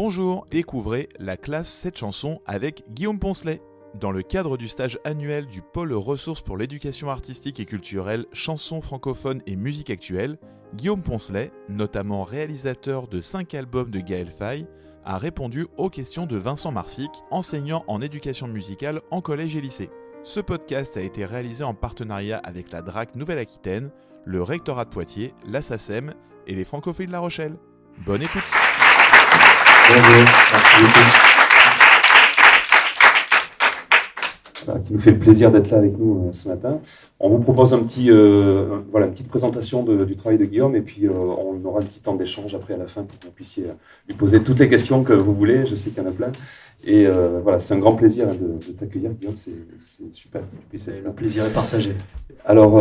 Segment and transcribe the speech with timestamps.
[0.00, 3.60] Bonjour, découvrez la classe 7 chansons avec Guillaume Poncelet.
[3.98, 8.80] Dans le cadre du stage annuel du pôle ressources pour l'éducation artistique et culturelle, chansons
[8.80, 10.38] francophones et musique actuelle,
[10.76, 14.68] Guillaume Poncelet, notamment réalisateur de 5 albums de Gaël Faye,
[15.04, 19.90] a répondu aux questions de Vincent Marsic, enseignant en éducation musicale en collège et lycée.
[20.22, 23.90] Ce podcast a été réalisé en partenariat avec la DRAC Nouvelle-Aquitaine,
[24.24, 26.14] le Rectorat de Poitiers, la SACEM
[26.46, 27.58] et les Francophiles de La Rochelle.
[28.06, 28.44] Bonne écoute
[29.90, 31.37] Bonjour, merci
[34.84, 36.80] qui nous fait le plaisir d'être là avec nous euh, ce matin.
[37.20, 41.64] On vous propose euh, une petite présentation du travail de Guillaume et puis euh, on
[41.64, 43.66] aura un petit temps d'échange après à la fin pour que vous puissiez
[44.06, 45.66] lui poser toutes les questions que vous voulez.
[45.66, 46.32] Je sais qu'il y en a plein.
[46.84, 47.08] Et
[47.42, 49.34] voilà, c'est un grand plaisir de, t'accueillir, Guillaume.
[49.36, 50.42] C'est super.
[50.72, 51.96] Le plaisir est partagé.
[52.44, 52.80] Alors,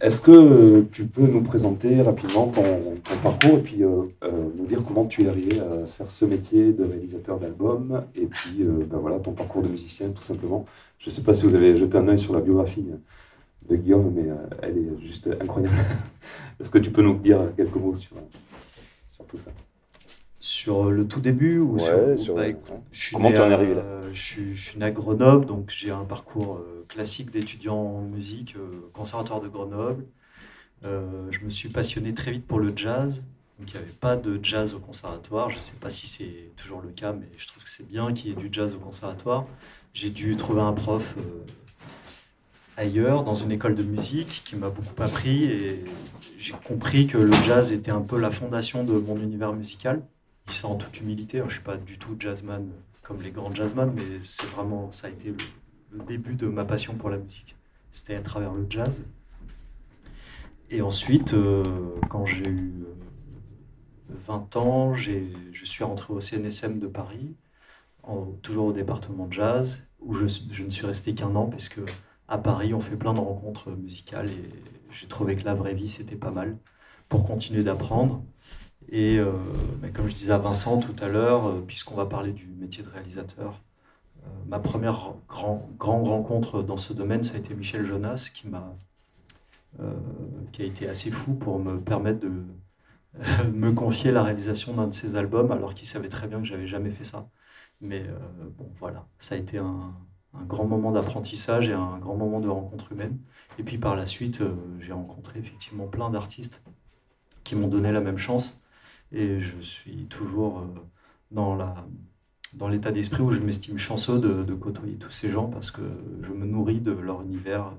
[0.00, 2.62] est-ce que tu peux nous présenter rapidement ton,
[3.22, 7.38] parcours et puis nous dire comment tu es arrivé à faire ce métier de réalisateur
[7.38, 10.66] d'album et puis ben voilà, ton parcours de musicien, tout simplement.
[10.98, 12.84] Je ne sais pas si vous avez jeté un œil sur la biographie
[13.68, 14.28] de Guillaume, mais
[14.62, 15.74] elle est juste incroyable.
[16.60, 18.16] est-ce que tu peux nous dire quelques mots sur,
[19.10, 19.50] sur tout ça?
[20.38, 22.46] Sur le tout début ou sur, bah,
[22.92, 23.82] je Comment tu en es arrivé là?
[24.12, 24.20] Je,
[24.54, 29.40] suis, né à Grenoble, donc j'ai un parcours euh, classique d'étudiant en musique, euh, conservatoire
[29.40, 30.04] de Grenoble.
[30.84, 33.24] Euh, je me suis passionné très vite pour le jazz.
[33.58, 35.50] Donc il n'y avait pas de jazz au conservatoire.
[35.50, 38.12] Je ne sais pas si c'est toujours le cas, mais je trouve que c'est bien
[38.12, 39.46] qu'il y ait du jazz au conservatoire.
[39.96, 41.14] J'ai dû trouver un prof
[42.76, 45.84] ailleurs, dans une école de musique, qui m'a beaucoup appris et
[46.36, 50.02] j'ai compris que le jazz était un peu la fondation de mon univers musical
[50.48, 52.68] dis ça en toute humilité, hein, je ne suis pas du tout jazzman
[53.02, 55.34] comme les grands jazzman, mais c'est vraiment, ça a été
[55.92, 57.56] le, début de ma passion pour la musique.
[57.90, 59.02] C'était à travers le jazz.
[60.68, 61.62] Et ensuite, euh,
[62.10, 62.84] quand j'ai eu
[64.26, 67.34] 20 euh, ans, je suis rentré au CNSM de Paris,
[68.42, 70.24] toujours au département de jazz, où je,
[70.62, 71.80] ne suis resté qu'un an, puisque
[72.28, 74.50] à Paris, on fait plein de rencontres musicales et
[74.92, 76.56] j'ai trouvé que la vraie vie, c'était pas mal
[77.08, 78.22] pour continuer d'apprendre.
[78.88, 79.32] Et euh,
[79.94, 82.88] comme je disais à Vincent tout à l'heure, euh, puisqu'on va parler du métier de
[82.88, 83.60] réalisateur,
[84.24, 88.48] euh, ma première grand, grande rencontre dans ce domaine, ça a été Michel Jonas, qui,
[88.48, 88.76] m'a,
[90.52, 92.30] qui a été assez fou pour me permettre de
[93.52, 96.68] me confier la réalisation d'un de ses albums, alors qu'il savait très bien que j'avais
[96.68, 97.28] jamais fait ça.
[97.80, 98.04] Mais
[98.58, 99.94] bon, voilà, ça a été un,
[100.46, 103.18] grand moment d'apprentissage et un grand moment de rencontre humaine.
[103.58, 104.40] Et puis par la suite,
[104.80, 106.62] j'ai rencontré effectivement plein d'artistes
[107.46, 108.60] qui m'ont donné la même chance.
[109.12, 111.66] Et je suis toujours euh,
[112.52, 115.82] dans l'état d'esprit où je m'estime chanceux de, côtoyer tous ces gens parce que
[116.22, 117.74] je me nourris de leur univers euh,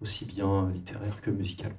[0.00, 1.74] aussi bien littéraire que musical.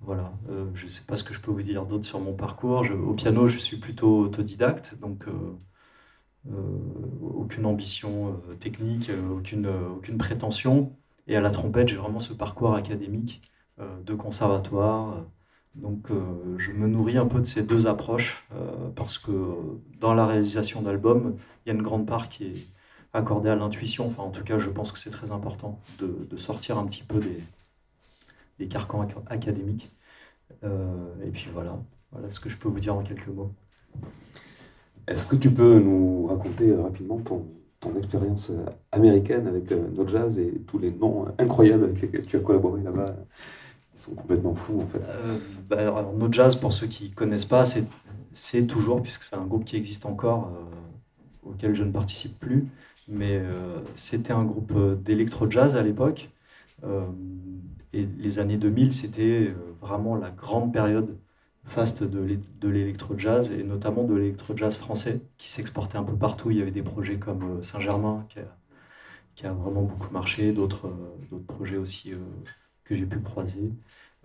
[0.00, 2.34] Voilà, euh, je ne sais pas ce que je peux vous dire d'autre sur mon
[2.34, 2.84] parcours.
[2.90, 5.26] au piano, je suis plutôt autodidacte, donc
[7.22, 10.92] aucune ambition technique, aucune, aucune prétention.
[11.28, 13.42] Et à la trompette, j'ai vraiment ce parcours académique
[13.78, 15.24] de conservatoire
[15.74, 19.32] donc euh, je me nourris un peu de ces deux approches euh, parce que
[20.00, 22.66] dans la réalisation d'albums, il y a une grande part qui est
[23.14, 24.06] accordée à l'intuition.
[24.06, 27.20] Enfin, en tout cas, je pense que c'est très important de, sortir un petit peu
[27.20, 27.42] des,
[28.58, 29.90] des carcans académiques.
[30.64, 31.78] Euh, et puis voilà,
[32.10, 33.52] voilà ce que je peux vous dire en quelques mots.
[35.08, 37.46] Est-ce que tu peux nous raconter rapidement ton,
[37.98, 38.52] expérience
[38.92, 43.16] américaine avec No Jazz et tous les noms incroyables avec lesquels tu as collaboré là-bas
[44.02, 45.00] sont complètement fous en fait?
[45.02, 47.64] Euh, bah, alors, No Jazz, pour ceux qui ne connaissent pas,
[48.32, 52.66] c'est toujours, puisque c'est un groupe qui existe encore, euh, auquel je ne participe plus,
[53.08, 56.30] mais euh, c'était un groupe d'électro-jazz à l'époque.
[57.92, 61.16] et les années 2000, c'était vraiment la grande période
[61.64, 66.50] faste de l'électro-jazz, et notamment de l'électro-jazz français, qui s'exportait un peu partout.
[66.50, 68.26] Il y avait des projets comme Saint-Germain,
[69.34, 70.90] qui a, vraiment beaucoup marché, d'autres
[71.46, 72.12] projets aussi
[72.84, 73.72] que j'ai pu croiser.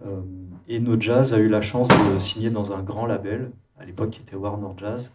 [0.05, 0.21] Euh,
[0.67, 4.11] et No Jazz a eu la chance de signer dans un grand label, à l'époque
[4.11, 5.11] qui était Warner Jazz.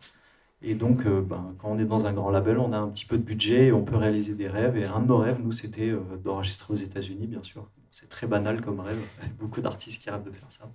[0.62, 3.04] Et donc, euh, ben, quand on est dans un grand label, on a un petit
[3.04, 4.77] peu de budget et on peut réaliser des rêves.
[4.77, 7.69] Et un de nos rêves, nous, c'était euh, d'enregistrer aux États-Unis, bien sûr.
[7.91, 9.01] C'est très banal comme rêve.
[9.41, 10.71] Beaucoup d'artistes qui rêvent de faire ça.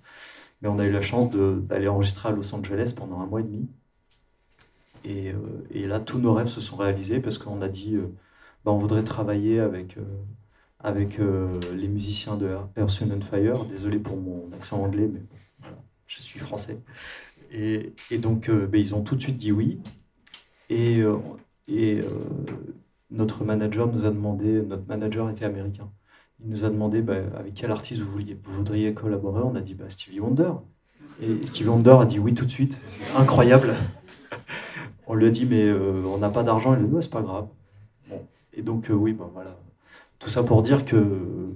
[0.60, 3.44] Mais on a eu la chance d'aller enregistrer à Los Angeles pendant un mois et
[3.44, 3.68] demi.
[5.04, 5.32] Et,
[5.70, 7.96] et là, tous nos rêves se sont réalisés parce qu'on a dit
[8.64, 9.96] ben, on voudrait travailler avec
[11.20, 13.64] euh, les musiciens de Earth, and Fire.
[13.64, 15.22] Désolé pour mon accent anglais, mais
[16.06, 16.78] je suis français.
[17.50, 19.80] Et, donc, euh, ben, ils ont tout de suite dit oui.
[20.70, 21.18] Euh,
[21.66, 22.02] et
[23.10, 25.90] notre manager nous a demandé, notre manager était américain,
[26.40, 28.20] il nous a demandé ben, avec quel artiste vous,
[28.56, 29.42] voudriez collaborer.
[29.42, 30.52] On a dit bah, Stevie Wonder.
[31.20, 32.78] Et Stevie Wonder a dit oui tout de suite.
[33.16, 33.74] incroyable.
[35.06, 36.74] on lui a dit, mais on n'a pas d'argent.
[36.74, 37.48] Il a dit, c'est pas grave.
[38.52, 39.56] Et donc, oui, ben voilà.
[40.18, 41.54] Tout ça pour dire que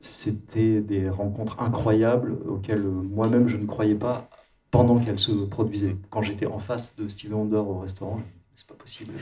[0.00, 4.28] c'était des rencontres incroyables auxquelles moi-même je ne croyais pas
[4.70, 5.96] pendant qu'elles se produisaient.
[6.10, 8.20] Quand j'étais en face de Stevie Wonder au restaurant,
[8.54, 9.12] c'est pas possible.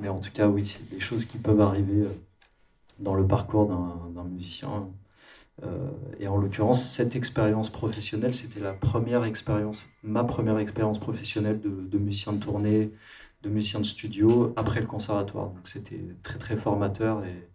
[0.00, 2.12] mais, en tout cas, oui, c'est des choses qui peuvent arriver euh,
[3.02, 4.88] dans le parcours d'un musicien.
[5.64, 11.60] Euh, et en l'occurrence, cette expérience professionnelle, c'était la première expérience, ma première expérience professionnelle
[11.60, 12.90] de, musicien de tournée,
[13.42, 15.50] de musicien de studio après le conservatoire.
[15.50, 17.48] Donc c'était très très formateur et,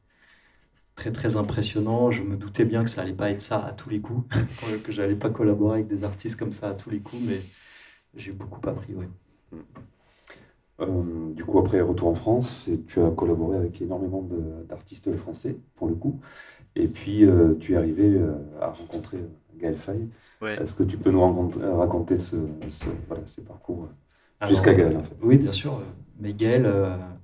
[0.96, 2.12] très très impressionnant.
[2.12, 4.28] Je me doutais bien que ça allait pas être ça à tous les coups,
[4.84, 7.42] que j'allais pas collaborer avec des artistes comme ça à tous les coups, mais
[8.16, 9.06] j'ai beaucoup appris, oui.
[10.80, 14.24] Euh, du coup, après retour en France, tu as collaboré avec énormément
[14.70, 16.20] d'artistes français, pour le coup.
[16.76, 19.18] Et puis, euh, tu es arrivé euh, à rencontrer
[19.58, 20.08] Gaël Faye.
[20.44, 22.36] Est-ce que tu peux nous raconter ce,
[23.08, 23.88] voilà, ces parcours
[24.48, 25.16] jusqu'à Gaël en fait?
[25.24, 25.82] Oui, bien sûr.
[26.20, 26.72] Mais Gaël,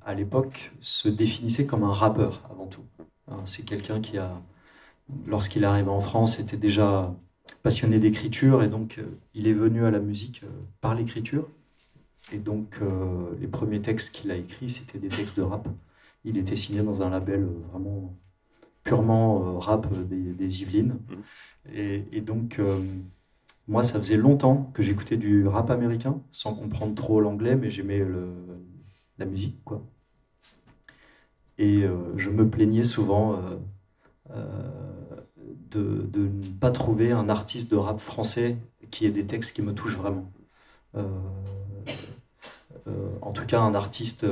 [0.03, 2.81] à l'époque, se définissait comme un rappeur avant tout.
[3.27, 4.41] Hein, c'est quelqu'un qui a,
[5.27, 7.13] lorsqu'il est arrivé en France, était déjà
[7.61, 10.47] passionné d'écriture et donc euh, il est venu à la musique euh,
[10.81, 11.47] par l'écriture.
[12.31, 15.67] Et donc euh, les premiers textes qu'il a écrits, c'était des textes de rap.
[16.25, 18.15] Il était signé dans un label vraiment
[18.83, 20.97] purement rap des, Yvelines.
[21.09, 21.75] Mmh.
[21.75, 22.59] Et, donc
[23.67, 28.03] moi, ça faisait longtemps que j'écoutais du rap américain, sans comprendre trop l'anglais, mais j'aimais
[29.17, 29.83] la musique, quoi.
[31.57, 33.57] Et euh, je me plaignais souvent euh,
[34.31, 35.21] euh,
[35.71, 38.57] de, de, ne pas trouver un artiste de rap français
[38.91, 40.31] qui ait des textes qui me touchent vraiment.
[43.21, 44.25] En tout cas, un artiste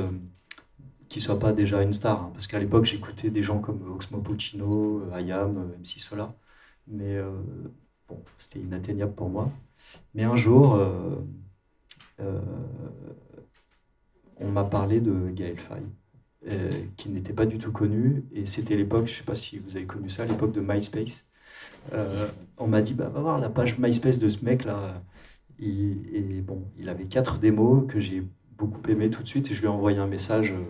[1.08, 2.22] qui soit pas déjà une star.
[2.22, 6.34] Hein, parce qu'à l'époque, j'écoutais des gens comme Oxmo Puccino, Ayam, MC Sola.
[6.88, 7.18] Mais
[8.08, 9.50] bon, c'était inatteignable pour moi.
[10.14, 10.80] Mais un jour,
[14.38, 15.82] on m'a parlé de Gaël Faye.
[16.48, 18.24] Euh, qui n'était pas du tout connu.
[18.32, 21.28] Et c'était l'époque, je ne sais pas si vous avez connu ça, l'époque de MySpace.
[21.92, 22.28] Euh,
[22.58, 25.02] on m'a dit, bah, va voir la page MySpace de ce mec-là.
[25.60, 28.24] Et, bon, il avait quatre démos que j'ai
[28.66, 30.62] beaucoup aimé tout de suite et je lui ai envoyé un message euh,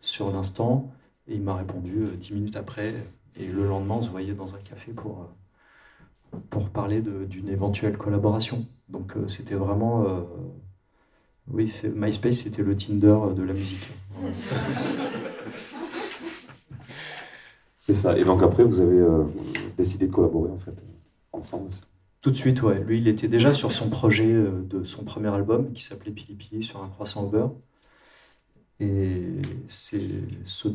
[0.00, 0.92] sur l'instant
[1.28, 2.94] et il m'a répondu dix minutes après.
[3.36, 5.28] Et le lendemain, on se voyait dans un café pour,
[6.50, 8.66] pour parler d'une éventuelle collaboration.
[8.88, 10.04] Donc c'était vraiment
[11.52, 13.92] oui, MySpace, c'était le Tinder de la musique.
[17.80, 18.16] C'est ça.
[18.16, 19.24] Et donc après, vous avez euh,
[19.76, 20.74] décidé de collaborer en fait
[21.32, 21.70] ensemble.
[22.22, 22.82] Tout de suite, ouais.
[22.84, 26.34] Lui, il était déjà sur son projet euh, de son premier album qui s'appelait Pili
[26.34, 27.52] Pili sur un croissant au beurre.
[28.80, 29.22] Et
[29.68, 30.00] c'est
[30.46, 30.68] ce,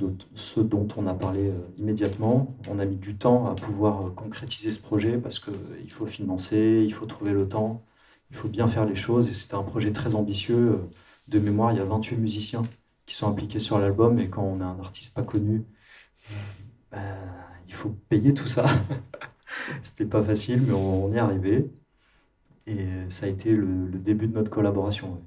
[0.62, 2.56] dont on a parlé euh, immédiatement.
[2.70, 6.94] On a mis du temps à pouvoir concrétiser ce projet parce qu'il faut financer, il
[6.94, 7.84] faut trouver le temps
[8.32, 9.30] il faut bien faire les choses.
[9.30, 10.82] Et c'était un projet très ambitieux.
[11.28, 12.64] De mémoire, il y a 28 musiciens
[13.06, 14.20] qui sont impliqués sur l'album.
[14.20, 15.66] Et quand on a un artiste pas connu,
[16.92, 17.16] ben,
[17.68, 18.66] il faut payer tout ça.
[19.84, 21.70] c'était pas facile, mais on, y est arrivé.
[22.68, 25.22] Et ça a été le, début de notre collaboration.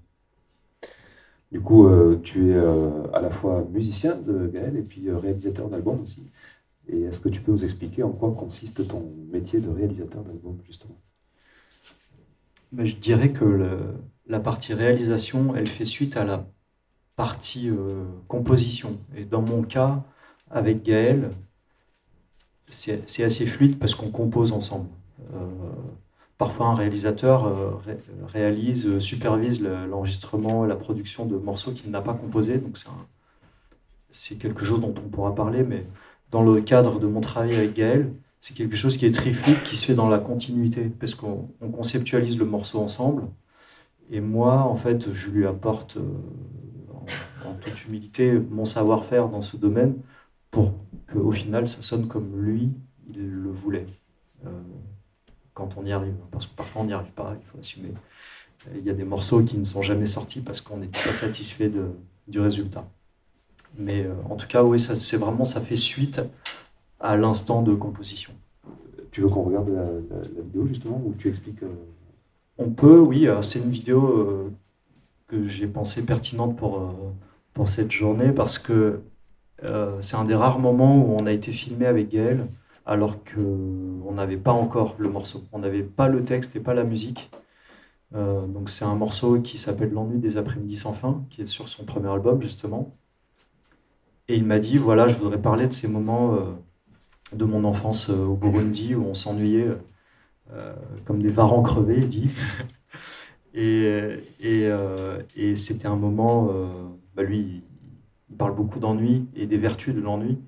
[1.53, 5.19] Du coup, euh, tu es euh, à la fois musicien de Gaël et puis euh,
[5.19, 6.31] réalisateur d'album aussi.
[6.89, 10.59] Et est-ce que tu peux nous expliquer en quoi consiste ton métier de réalisateur d'album,
[10.67, 10.99] justement?
[12.77, 13.95] Je dirais que
[14.27, 16.47] la partie réalisation, elle fait suite à la
[17.19, 18.97] partie euh, composition.
[19.17, 20.05] Et dans mon cas,
[20.51, 21.33] avec Gaël,
[22.71, 24.89] c'est assez fluide parce qu'on compose ensemble.
[25.35, 25.47] Euh,
[26.37, 27.71] parfois, un réalisateur euh,
[28.27, 32.59] réalise, supervise l'enregistrement et la production de morceaux qu'il n'a pas composés.
[32.59, 32.79] Donc,
[34.11, 35.63] c'est quelque chose dont on pourra parler.
[35.63, 35.85] Mais
[36.31, 39.63] dans le cadre de mon travail avec Gaël, c'est quelque chose qui est très fluide,
[39.65, 43.25] qui se fait dans la continuité, parce qu'on conceptualise le morceau ensemble.
[44.11, 49.57] Et moi, en fait, je lui apporte, euh, en, toute humilité, mon savoir-faire dans ce
[49.57, 49.97] domaine
[50.51, 50.73] pour
[51.13, 52.71] qu'au final, ça sonne comme lui,
[53.11, 53.87] il le voulait.
[54.47, 54.51] Euh,
[55.55, 57.93] quand on y arrive, parce que parfois on n'y arrive pas, il faut assumer.
[58.75, 61.69] Il y a des morceaux qui ne sont jamais sortis parce qu'on n'était pas satisfait
[61.69, 61.87] de,
[62.27, 62.87] du résultat.
[63.77, 66.21] Mais euh, en tout cas, oui, c'est vraiment, ça fait suite
[67.01, 68.33] à l'instant de composition.
[69.11, 71.75] Tu veux qu'on regarde la, vidéo justement ou tu expliques euh,
[72.59, 73.27] On peut, oui.
[73.43, 74.51] C'est une vidéo
[75.29, 76.95] que j'ai pensé pertinente pour,
[77.55, 79.01] pour cette journée parce que
[80.01, 82.47] c'est un des rares moments où on a été filmé avec Gaël
[82.87, 85.45] alors qu'on n'avait pas encore le morceau.
[85.53, 87.31] On n'avait pas le texte et pas la musique.
[88.13, 91.85] donc c'est un morceau qui s'appelle L'ennui des après-midi sans fin, qui est sur son
[91.85, 92.97] premier album justement.
[94.29, 96.39] Et il m'a dit, voilà, je voudrais parler de ces moments
[97.33, 99.69] de mon enfance euh, au Burundi où on s'ennuyait
[100.53, 100.75] euh,
[101.05, 102.31] comme des varans crevés, il dit.
[103.55, 104.21] Et
[105.57, 106.53] c'était un moment,
[107.17, 107.65] bah lui,
[108.31, 110.39] il parle beaucoup d'ennui et des vertus de l'ennui.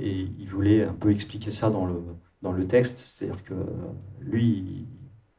[0.00, 2.98] Et il voulait un peu expliquer ça dans le, texte.
[3.00, 3.54] C'est-à-dire que
[4.20, 4.86] lui,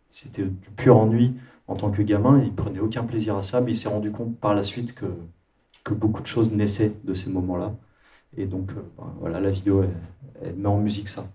[0.09, 1.33] c'était du pur ennui
[1.67, 2.41] en tant que gamin.
[2.41, 4.95] Et il prenait aucun plaisir à ça, mais il s'est rendu compte par la suite
[4.95, 5.05] que,
[5.83, 7.75] que beaucoup de choses naissaient de ces moments-là.
[8.37, 9.83] Et donc, euh, ben, voilà, la vidéo,
[10.41, 11.27] elle met en musique ça.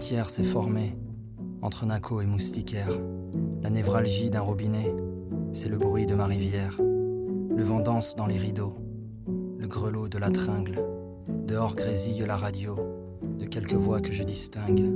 [0.00, 0.96] Cimetière s'est formé
[1.60, 2.98] entre Naco et Moustiquaire.
[3.60, 4.96] La névralgie d'un robinet,
[5.52, 6.80] c'est le bruit de ma rivière.
[6.80, 8.78] Le vent danse dans les rideaux,
[9.58, 10.82] le grelot de la tringle.
[11.46, 12.76] Dehors grésille la radio,
[13.38, 14.90] de quelques voix que je distingue.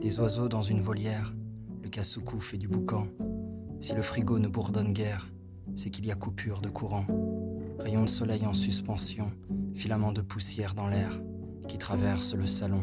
[0.00, 1.32] Des oiseaux dans une volière,
[1.84, 3.06] le cassoucou fait du boucan.
[3.78, 5.30] Si le frigo ne bourdonne guère,
[5.76, 7.06] c'est qu'il y a coupure de courant.
[7.78, 9.30] Rayon de soleil en suspension,
[9.74, 11.20] filament de poussière dans l'air
[11.68, 12.82] qui traverse le salon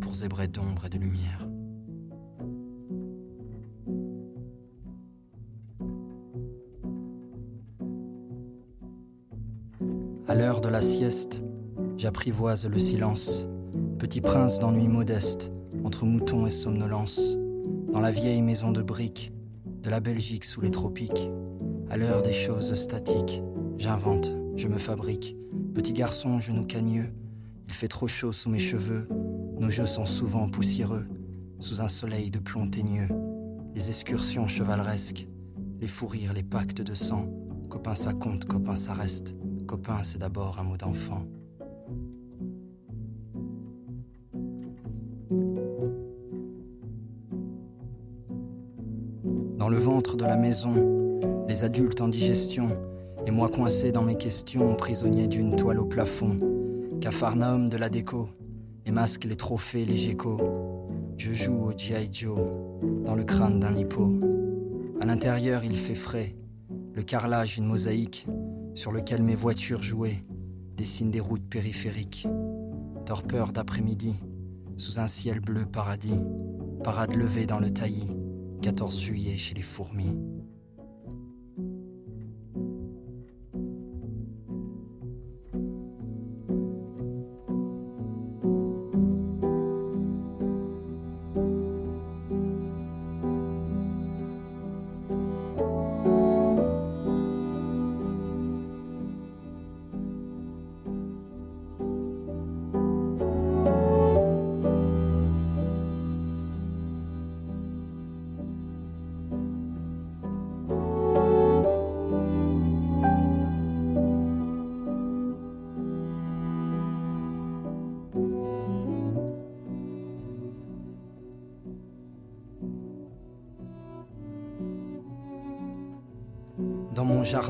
[0.00, 1.46] pour zébrer d'ombre et de lumière.
[10.26, 11.42] À l'heure de la sieste,
[11.96, 13.46] j'apprivoise le silence,
[13.98, 15.52] petit prince d'ennui modeste,
[15.84, 17.20] entre moutons et somnolence,
[17.92, 19.32] dans la vieille maison de briques,
[19.82, 21.30] de la Belgique sous les tropiques,
[21.90, 23.42] à l'heure des choses statiques,
[23.78, 25.36] j'invente, je me fabrique,
[25.74, 27.12] petit garçon genou cagneux,
[27.66, 29.06] il fait trop chaud sous mes cheveux,
[29.58, 31.06] nos jeux sont souvent poussiéreux,
[31.58, 33.08] sous un soleil de plomb teigneux.
[33.74, 35.26] Les excursions chevaleresques,
[35.80, 37.28] les fous rires, les pactes de sang.
[37.68, 39.34] Copain ça compte, copain ça reste.
[39.66, 41.24] Copain c'est d'abord un mot d'enfant.
[49.58, 51.18] Dans le ventre de la maison,
[51.48, 52.68] les adultes en digestion,
[53.26, 56.36] et moi coincé dans mes questions, prisonnier d'une toile au plafond.
[57.00, 58.28] Capharnaüm de la déco,
[58.84, 60.40] les masques, les trophées, les geckos.
[61.16, 62.08] Je joue au G.I.
[62.12, 62.38] Joe
[63.04, 64.10] dans le crâne d'un hippo.
[65.00, 66.34] À l'intérieur, il fait frais.
[66.92, 68.26] Le carrelage, une mosaïque
[68.74, 70.22] sur lequel mes voitures jouaient
[70.76, 72.26] dessinent des routes périphériques.
[73.06, 74.14] Torpeur d'après-midi,
[74.76, 76.20] sous un ciel bleu paradis.
[76.82, 78.16] Parade levée dans le taillis,
[78.62, 80.18] 14 juillet chez les fourmis.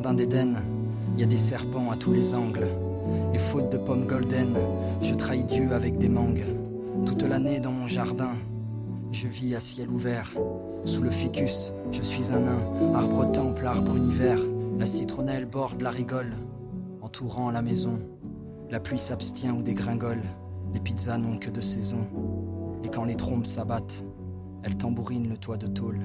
[0.05, 0.57] Jardin d'Éden,
[1.15, 2.67] il y a des serpents à tous les angles.
[3.33, 4.55] Et faute de pommes golden,
[5.01, 6.45] je trahis Dieu avec des mangues.
[7.07, 8.33] Toute l'année dans mon jardin,
[9.13, 10.31] je vis à ciel ouvert.
[10.85, 12.59] Sous le ficus, je suis un nain,
[12.95, 14.39] arbre temple, arbre univers.
[14.79, 16.35] La citronnelle borde la rigole,
[17.01, 17.99] entourant la maison.
[18.71, 20.23] La pluie s'abstient ou dégringole,
[20.75, 22.07] les pizzas n'ont que de saison.
[22.83, 24.05] Et quand les trompes s'abattent,
[24.65, 26.01] elles tambourinent le toit de tôle.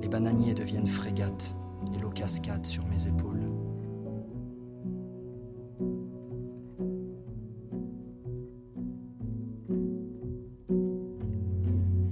[0.00, 1.54] Les bananiers deviennent frégates
[1.94, 3.42] et l'eau cascade sur mes épaules.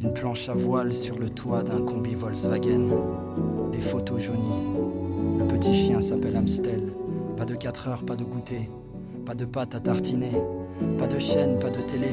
[0.00, 2.88] Une planche à voile sur le toit d'un combi Volkswagen,
[3.72, 4.62] des photos jaunies.
[5.38, 6.92] Le petit chien s'appelle Amstel,
[7.36, 8.70] pas de 4 heures, pas de goûter.
[9.24, 10.30] Pas de pâte à tartiner,
[11.00, 12.12] pas de chaîne, pas de télé,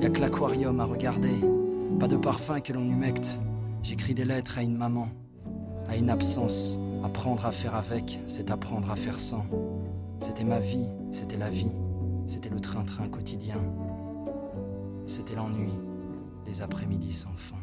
[0.00, 1.34] y a que l'aquarium à regarder.
[2.00, 3.38] Pas de parfum que l'on humecte.
[3.82, 5.08] J'écris des lettres à une maman,
[5.86, 6.78] à une absence.
[7.06, 9.44] Apprendre à faire avec, c'est apprendre à faire sans.
[10.18, 11.70] C'était ma vie, c'était la vie,
[12.26, 13.60] c'était le train-train quotidien.
[15.06, 15.70] C'était l'ennui
[16.44, 17.60] des après-midi sans fin.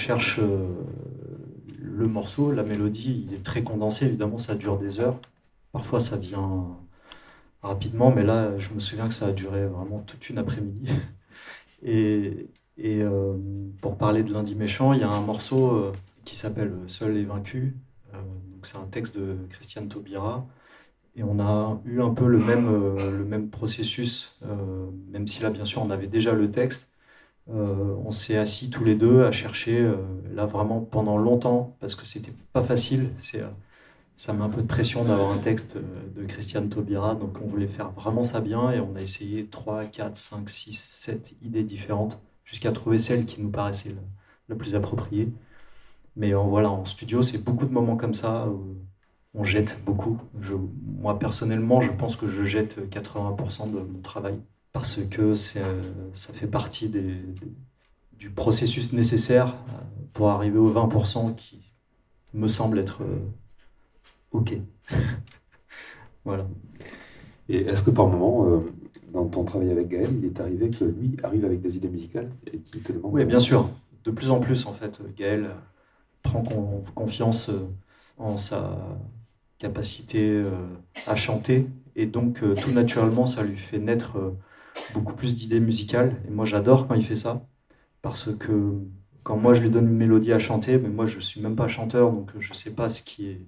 [0.00, 0.66] Cherche euh,
[1.78, 5.20] le morceau, la mélodie, il est très condensé, évidemment, ça dure des heures.
[5.72, 6.76] Parfois, ça vient
[7.62, 10.90] rapidement, mais là, je me souviens que ça a duré vraiment toute une après-midi.
[11.82, 12.48] Et,
[13.02, 13.36] euh,
[13.82, 15.92] pour parler de Lundi Méchant, il y a un morceau euh,
[16.24, 17.76] qui s'appelle Seul et vaincu.
[18.62, 20.46] C'est un texte de Christiane Taubira.
[21.16, 24.38] Et on a eu un peu le même, le même processus,
[25.10, 26.89] même si là, bien sûr, on avait déjà le texte.
[27.52, 29.90] On s'est assis tous les deux à chercher,
[30.32, 33.10] là, vraiment pendant longtemps, parce que c'était pas facile.
[33.18, 33.42] C'est
[34.20, 37.66] ça met un peu de pression d'avoir un texte de Christiane Taubira, donc on voulait
[37.66, 42.20] faire vraiment ça bien et on a essayé 3, 4, 5, 6, 7 idées différentes
[42.44, 43.94] jusqu'à trouver celle qui nous paraissait
[44.50, 45.32] la plus appropriée.
[46.16, 48.76] Mais euh, voilà, en studio, c'est beaucoup de moments comme ça où
[49.32, 50.18] on jette beaucoup.
[50.98, 54.38] Moi, personnellement, je pense que je jette 80% de mon travail
[54.72, 57.16] parce que ça fait partie des,
[58.12, 59.72] du processus nécessaire euh,
[60.12, 61.60] pour arriver aux 20% qui
[62.34, 63.18] me semble être euh,
[64.32, 64.54] OK.
[66.24, 66.46] voilà.
[67.48, 68.62] Et est-ce que par moment,
[69.12, 72.30] dans ton travail avec Gaël, il est arrivé que lui arrive avec des idées musicales
[72.52, 73.68] et qu'il te demande Oui, bien sûr.
[74.04, 75.50] De plus en plus, en fait, Gaël
[76.22, 76.42] prend
[76.94, 77.68] confiance euh,
[78.18, 78.78] en sa
[79.58, 80.52] capacité euh,
[81.06, 81.66] à chanter.
[81.96, 84.16] Et donc, euh, tout naturellement, ça lui fait naître
[84.94, 86.16] beaucoup plus d'idées musicales.
[86.26, 87.46] Et moi, j'adore quand il fait ça.
[88.02, 88.74] Parce que
[89.22, 91.56] quand moi, je lui donne une mélodie à chanter, mais moi, je ne suis même
[91.56, 93.40] pas chanteur, donc je ne sais pas ce qui est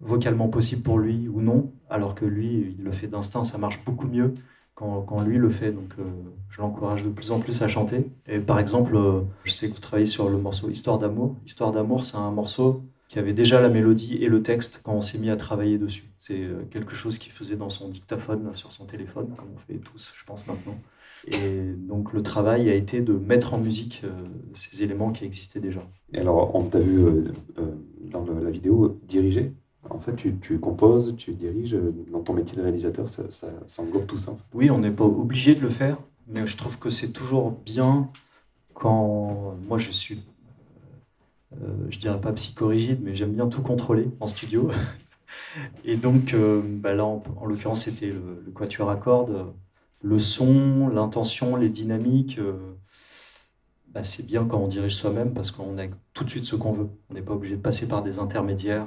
[0.00, 1.72] vocalement possible pour lui ou non.
[1.88, 4.34] Alors que lui, il le fait d'instinct, ça marche beaucoup mieux
[4.74, 5.72] quand, lui le fait.
[5.72, 6.02] Donc euh,
[6.50, 8.10] je l'encourage de plus en plus à chanter.
[8.26, 11.36] Et par exemple, euh, je sais que vous travaillez sur le morceau Histoire d'amour.
[11.46, 15.02] Histoire d'amour, c'est un morceau qui avait déjà la mélodie et le texte quand on
[15.02, 16.04] s'est mis à travailler dessus.
[16.18, 19.78] C'est euh, quelque chose qu'il faisait dans son dictaphone, sur son téléphone, comme on fait
[19.78, 20.78] tous, je pense, maintenant.
[21.28, 24.02] Et donc le travail a été de mettre en musique
[24.54, 25.86] ces éléments qui existaient déjà.
[26.14, 27.00] Et alors, on t'a vu
[28.10, 29.52] dans la vidéo diriger
[29.90, 31.76] en fait, tu, composes, tu diriges.
[32.10, 34.36] Dans ton métier de réalisateur, ça, ça, englobe tout ça.
[34.54, 35.98] Oui, on n'est pas obligé de le faire,
[36.28, 38.08] mais je trouve que c'est toujours bien
[38.74, 40.18] quand moi je suis, euh,
[41.88, 44.70] je dirais pas psychorigide, mais j'aime bien tout contrôler en studio.
[45.84, 49.52] Et donc, euh, bah là, en, l'occurrence, c'était le, quatuor à cordes,
[50.02, 52.38] le son, l'intention, les dynamiques.
[52.38, 52.54] Euh,
[53.88, 55.84] bah, c'est bien quand on dirige soi-même parce qu'on a
[56.14, 56.88] tout de suite ce qu'on veut.
[57.10, 58.86] On n'est pas obligé de passer par des intermédiaires.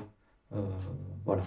[0.54, 0.62] Euh,
[1.26, 1.44] voilà.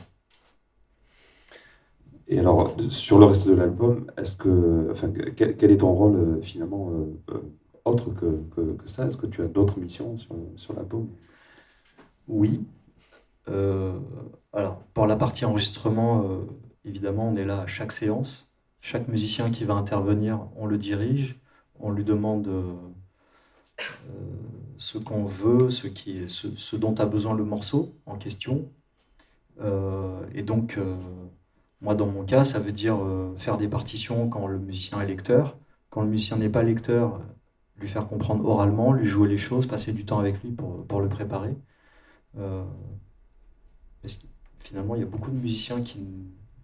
[2.28, 6.42] Et alors, sur le reste de l'album, est-ce que, enfin, quel, est ton rôle euh,
[6.42, 7.40] finalement euh,
[7.88, 11.08] autre que, que, ça Est-ce que tu as d'autres missions sur, sur l'album
[12.28, 12.64] Oui.
[14.52, 16.24] alors, pour la partie enregistrement,
[16.84, 18.48] évidemment, on est là à chaque séance.
[18.80, 21.38] Chaque musicien qui va intervenir, on le dirige,
[21.80, 22.48] on lui demande
[24.78, 28.70] ce qu'on veut, ce, qui est, ce, ce dont a besoin le morceau en question.
[29.60, 30.96] Euh, et donc, euh,
[31.80, 35.06] moi, dans mon cas, ça veut dire euh, faire des partitions quand le musicien est
[35.06, 35.56] lecteur.
[35.90, 37.20] Quand le musicien n'est pas lecteur,
[37.80, 41.00] lui faire comprendre oralement, lui jouer les choses, passer du temps avec lui pour, pour
[41.00, 41.54] le préparer.
[44.58, 46.00] finalement, il y a beaucoup de musiciens qui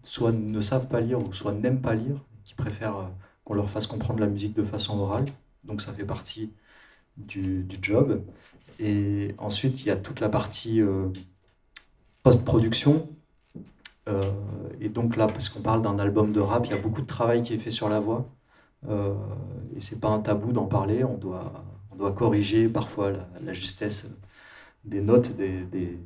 [0.04, 3.10] soit ne savent pas lire ou soit n'aiment pas lire, qui préfèrent
[3.44, 5.24] qu'on leur fasse comprendre la musique de façon orale.
[5.64, 6.52] Donc ça fait partie
[7.16, 8.22] du, du job.
[8.78, 10.82] Et ensuite, il y a toute la partie
[12.24, 13.08] post-production.
[14.08, 14.22] Euh,
[14.80, 17.06] et donc là, parce qu'on parle d'un album de rap, il y a beaucoup de
[17.06, 18.28] travail qui est fait sur la voix.
[18.88, 19.14] Euh,
[19.76, 21.04] et c'est pas un tabou d'en parler.
[21.04, 24.18] On doit, on doit corriger parfois la, justesse
[24.84, 25.98] des notes des, des,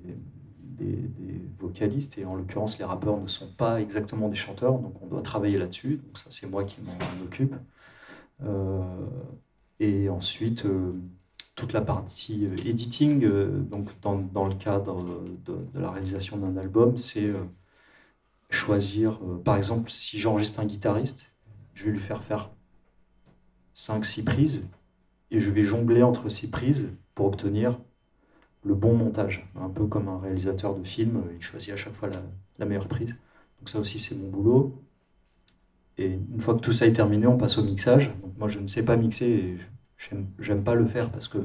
[1.59, 2.19] vocalistes.
[2.19, 5.59] Et en l'occurrence, les rappeurs ne sont pas exactement des chanteurs, donc on doit travailler
[5.59, 6.01] là-dessus.
[6.05, 7.55] Donc ça, c'est moi qui m'en occupe.
[8.45, 8.81] Euh,
[9.81, 10.64] et ensuite,
[11.57, 13.29] toute la partie editing,
[13.69, 15.05] donc dans, le cadre
[15.45, 17.33] de, la réalisation d'un album, c'est
[18.51, 21.33] choisir, par exemple, si j'enregistre un guitariste,
[21.75, 22.51] je vais lui faire faire
[23.79, 24.71] 5-6 prises
[25.31, 27.79] et je vais jongler entre ces prises pour obtenir
[28.64, 29.49] le bon montage.
[29.57, 32.11] Un peu comme un réalisateur de film, il choisit à chaque fois
[32.59, 33.14] la, meilleure prise.
[33.61, 34.83] Donc ça aussi c'est mon boulot.
[35.97, 38.11] Et une fois que tout ça est terminé, on passe au mixage.
[38.38, 39.59] Moi je ne sais pas mixer et
[40.41, 41.38] j'aime pas le faire parce que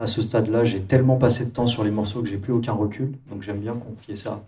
[0.00, 2.72] à ce stade-là, j'ai tellement passé de temps sur les morceaux que j'ai plus aucun
[2.72, 3.12] recul.
[3.28, 4.46] Donc j'aime bien confier ça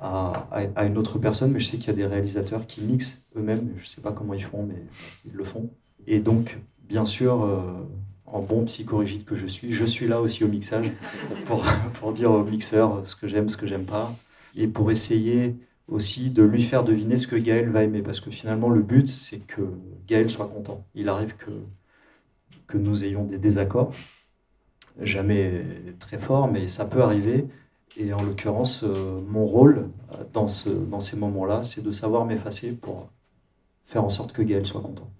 [0.00, 1.52] à, à, une autre personne.
[1.52, 3.74] Mais je sais qu'il y a des réalisateurs qui mixent eux-mêmes.
[3.76, 4.82] Je ne sais pas comment ils font, mais
[5.26, 5.70] ils le font.
[6.06, 6.58] Et donc,
[6.88, 7.60] bien sûr, euh,
[8.26, 10.90] en bon psychorigide que je suis, je suis là aussi au mixage
[11.46, 14.14] pour, dire au mixeur ce que j'aime, ce que j'aime pas,
[14.56, 15.56] et pour essayer
[15.88, 19.08] aussi de lui faire deviner ce que Gaël va aimer, parce que finalement le but
[19.08, 19.62] c'est que
[20.06, 20.84] Gaël soit content.
[20.94, 21.50] Il arrive que,
[22.68, 23.92] que nous ayons des désaccords,
[25.00, 25.64] jamais
[25.98, 27.46] très forts, mais ça peut arriver.
[27.96, 29.88] Et en l'occurrence, euh, mon rôle
[30.32, 33.08] dans ces moments-là, c'est de savoir m'effacer pour
[33.86, 35.10] faire en sorte que Gaël soit content,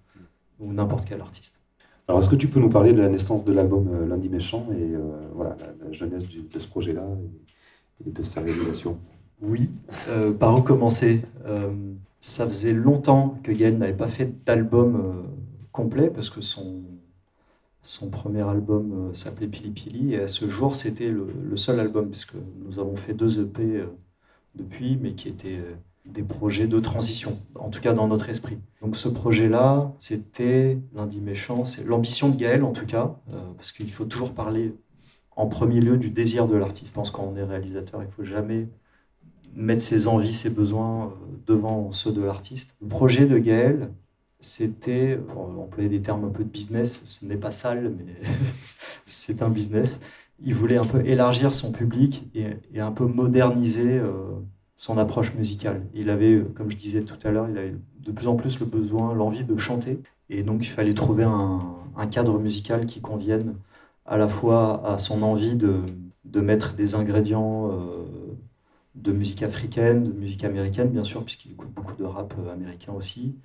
[0.61, 1.59] ou n'importe quel artiste.
[2.07, 4.67] Alors, est-ce que tu peux nous parler de la naissance de l'album euh, Lundi Méchant
[4.71, 4.99] et euh,
[5.33, 7.03] voilà, la, jeunesse de ce projet-là
[8.05, 8.97] et, de sa réalisation?
[9.41, 9.69] Oui,
[10.09, 11.21] euh, par où commencer?
[12.19, 15.23] Ça faisait longtemps que Gaël n'avait pas fait d'album
[15.71, 16.83] complet parce que son,
[17.81, 22.11] son premier album s'appelait Pili Pili et à ce jour c'était le, le, seul album
[22.11, 23.83] puisque nous avons fait deux EP
[24.53, 25.61] depuis mais qui étaient
[26.05, 28.57] des projets de transition, en tout cas dans notre esprit.
[28.81, 33.71] Donc ce projet-là, c'était lundi méchant, c'est l'ambition de Gaël en tout cas, euh, parce
[33.71, 34.73] qu'il faut toujours parler
[35.35, 36.89] en premier lieu du désir de l'artiste.
[36.89, 38.67] Je pense quand on est réalisateur, il faut jamais
[39.55, 41.09] mettre ses envies, ses besoins euh,
[41.45, 42.75] devant ceux de l'artiste.
[42.81, 43.91] Le projet de Gaël,
[44.39, 48.15] c'était, employer des termes un peu de business, ce n'est pas sale, mais
[49.05, 50.01] c'est un business.
[50.43, 54.31] Il voulait un peu élargir son public et, un peu moderniser euh,
[54.81, 55.85] son approche musicale.
[55.93, 58.65] Il avait, comme je disais tout à l'heure, il avait de plus en plus le
[58.65, 59.99] besoin, l'envie de chanter.
[60.31, 63.53] Et donc, il fallait trouver un, cadre musical qui convienne
[64.07, 65.83] à la fois à son envie de,
[66.33, 68.07] mettre des ingrédients euh,
[68.95, 72.93] de musique africaine, de musique américaine, bien sûr, puisqu'il écoute beaucoup de rap euh, américain
[72.93, 73.35] aussi,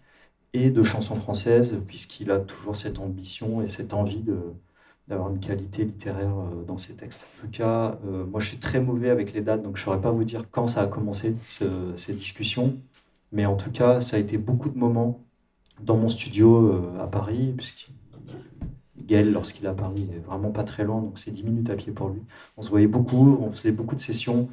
[0.54, 4.38] et de chansons françaises, puisqu'il a toujours cette ambition et cette envie de,
[5.08, 7.24] d'avoir une qualité littéraire euh, dans ses textes.
[7.38, 9.84] En tout cas, euh, moi je suis très mauvais avec les dates, donc je ne
[9.84, 12.76] saurais pas vous dire quand ça a commencé, ces discussions.
[13.32, 15.24] Mais en tout cas, ça a été beaucoup de moments
[15.80, 17.90] dans mon studio euh, à Paris, puisque
[18.98, 21.76] Gaël, lorsqu'il est à Paris, est vraiment pas très loin, donc c'est 10 minutes à
[21.76, 22.22] pied pour lui.
[22.56, 24.48] On se voyait beaucoup, on faisait beaucoup de sessions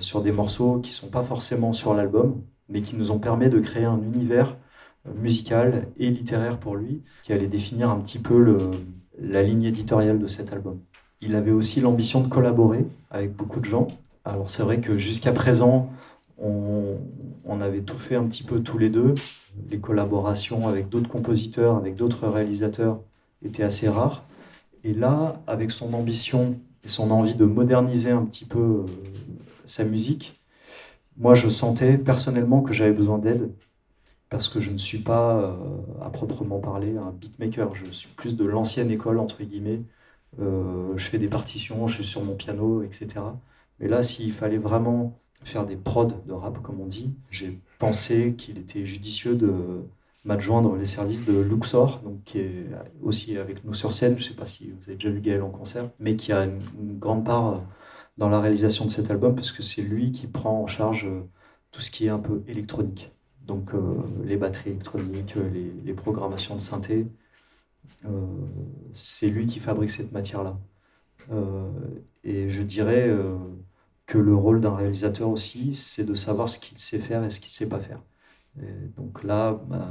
[0.00, 3.48] sur des morceaux qui ne sont pas forcément sur l'album, mais qui nous ont permis
[3.48, 4.54] de créer un univers
[5.14, 8.58] musical et littéraire pour lui, qui allait définir un petit peu le,
[9.20, 10.80] la ligne éditoriale de cet album.
[11.20, 13.88] Il avait aussi l'ambition de collaborer avec beaucoup de gens.
[14.24, 15.90] Alors c'est vrai que jusqu'à présent,
[16.38, 19.14] on, avait tout fait un petit peu tous les deux.
[19.70, 23.00] Les collaborations avec d'autres compositeurs, avec d'autres réalisateurs
[23.44, 24.24] étaient assez rares.
[24.82, 28.86] Et là, avec son ambition et son envie de moderniser un petit peu euh,
[29.66, 30.40] sa musique,
[31.18, 33.50] moi je sentais personnellement que j'avais besoin d'aide
[34.30, 35.56] parce que je ne suis pas, euh,
[36.02, 37.74] à proprement parler, un beatmaker.
[37.74, 39.82] Je suis plus de l'ancienne école, entre guillemets.
[40.40, 43.08] Euh, je fais des partitions, je suis sur mon piano, etc.
[43.80, 48.34] Mais là, s'il fallait vraiment faire des prods de rap, comme on dit, j'ai pensé
[48.36, 49.52] qu'il était judicieux de
[50.24, 52.66] m'adjoindre les services de Luxor, donc qui est
[53.02, 54.14] aussi avec nous sur scène.
[54.18, 56.44] Je ne sais pas si vous avez déjà vu Gaël en concert, mais qui a
[56.44, 57.62] une, grande part
[58.18, 61.08] dans la réalisation de cet album, parce que c'est lui qui prend en charge
[61.72, 63.10] tout ce qui est un peu électronique.
[63.50, 65.34] Donc euh, les batteries électroniques,
[65.84, 67.08] les, programmations de synthé,
[68.04, 68.08] euh,
[68.94, 70.56] c'est lui qui fabrique cette matière-là.
[71.32, 71.68] Euh,
[72.22, 73.10] et je dirais
[74.06, 77.40] que le rôle d'un réalisateur aussi, c'est de savoir ce qu'il sait faire et ce
[77.40, 78.00] qu'il ne sait pas faire.
[78.96, 79.88] donc là, bah,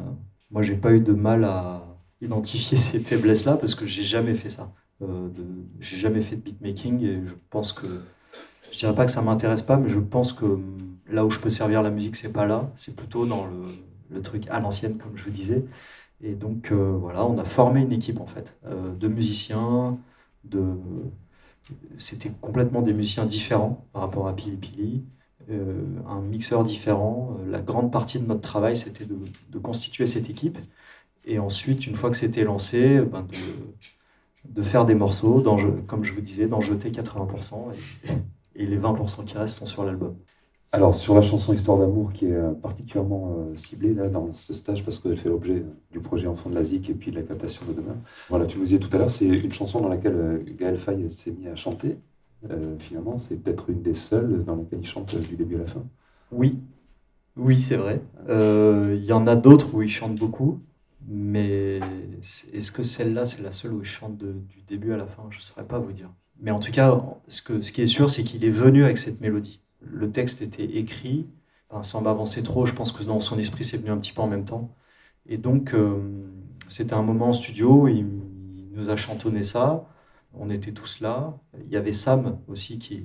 [0.51, 1.83] moi, j'ai pas eu de mal à
[2.21, 4.73] identifier ces faiblesses-là parce que j'ai jamais fait ça.
[5.01, 5.27] Euh,
[5.81, 7.87] j'ai jamais fait de beatmaking et je pense que
[8.71, 10.59] je dirais pas que ça m'intéresse pas, mais je pense que
[11.07, 14.47] là où je peux servir la musique, c'est pas là, c'est plutôt dans le, truc
[14.49, 15.65] à l'ancienne, comme je vous disais.
[16.21, 19.97] Et donc euh, voilà, on a formé une équipe en fait, euh, de musiciens,
[21.97, 25.03] c'était complètement des musiciens différents par rapport à Pili Pili,
[25.51, 27.37] euh, un mixeur différent.
[27.47, 30.57] La grande partie de notre travail, c'était de, constituer cette équipe.
[31.25, 35.43] Et ensuite, une fois que c'était lancé, ben de, de, faire des morceaux,
[35.87, 37.73] comme je vous disais, d'en jeter 80%.
[38.05, 38.09] Et,
[38.59, 40.15] et les 20% qui restent sont sur l'album.
[40.71, 44.53] Alors, sur la chanson Histoire d'amour, qui est euh, particulièrement euh, ciblée là, dans ce
[44.53, 47.23] stage, parce qu'elle fait l'objet du projet Enfant de la ZIC et puis de la
[47.23, 47.95] captation de demain.
[48.29, 51.09] Voilà, tu nous disais tout à l'heure, c'est une chanson dans laquelle euh, Gaël Faye
[51.09, 51.97] s'est mis à chanter.
[52.79, 55.83] finalement, c'est peut-être une des seules dans laquelle il chante du début à la fin.
[56.31, 56.59] Oui,
[57.35, 58.01] oui, c'est vrai.
[58.27, 60.59] Il y en a d'autres où il chante beaucoup,
[61.07, 61.79] mais
[62.53, 65.23] est-ce que celle-là, c'est la seule où il chante du début à la fin?
[65.31, 66.11] Je ne saurais pas vous dire.
[66.41, 69.61] Mais en tout cas, ce, qui est sûr, c'est qu'il est venu avec cette mélodie
[69.81, 71.27] le texte était écrit.
[71.83, 74.27] sans m'avancer trop, je pense que dans son esprit, c'est venu un petit peu en
[74.27, 74.75] même temps.
[75.27, 75.99] Et donc, euh,
[76.67, 78.07] c'était un moment en studio, il,
[78.73, 79.85] nous a chantonné ça.
[80.33, 81.37] On était tous là.
[81.65, 83.03] Il y avait Sam aussi qui,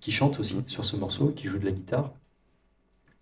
[0.00, 2.12] qui chante aussi sur ce morceau, qui joue de la guitare.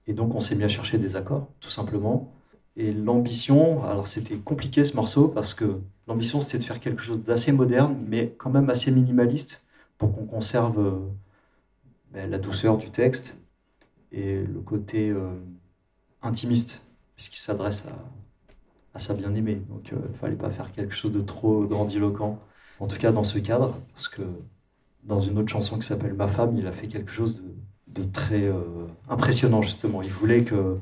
[0.06, 2.32] Et donc, on s'est mis à chercher des accords, tout simplement.
[2.76, 7.22] Et l'ambition, alors c'était compliqué ce morceau parce que l'ambition c'était de faire quelque chose
[7.22, 9.64] d'assez moderne, mais quand même assez minimaliste
[9.98, 10.98] pour qu'on conserve euh,
[12.12, 13.36] ben, la douceur du texte
[14.12, 15.34] et le côté euh,
[16.22, 16.84] intimiste,
[17.16, 17.86] puisqu'il s'adresse
[18.94, 19.60] à, sa bien-aimée.
[19.68, 22.38] Donc il euh, ne fallait pas faire quelque chose de trop grandiloquent,
[22.80, 24.22] en tout cas dans ce cadre, parce que
[25.04, 27.40] dans une autre chanson qui s'appelle Ma femme, il a fait quelque chose
[27.88, 28.50] de, très
[29.08, 30.02] impressionnant, justement.
[30.02, 30.78] Il voulait que,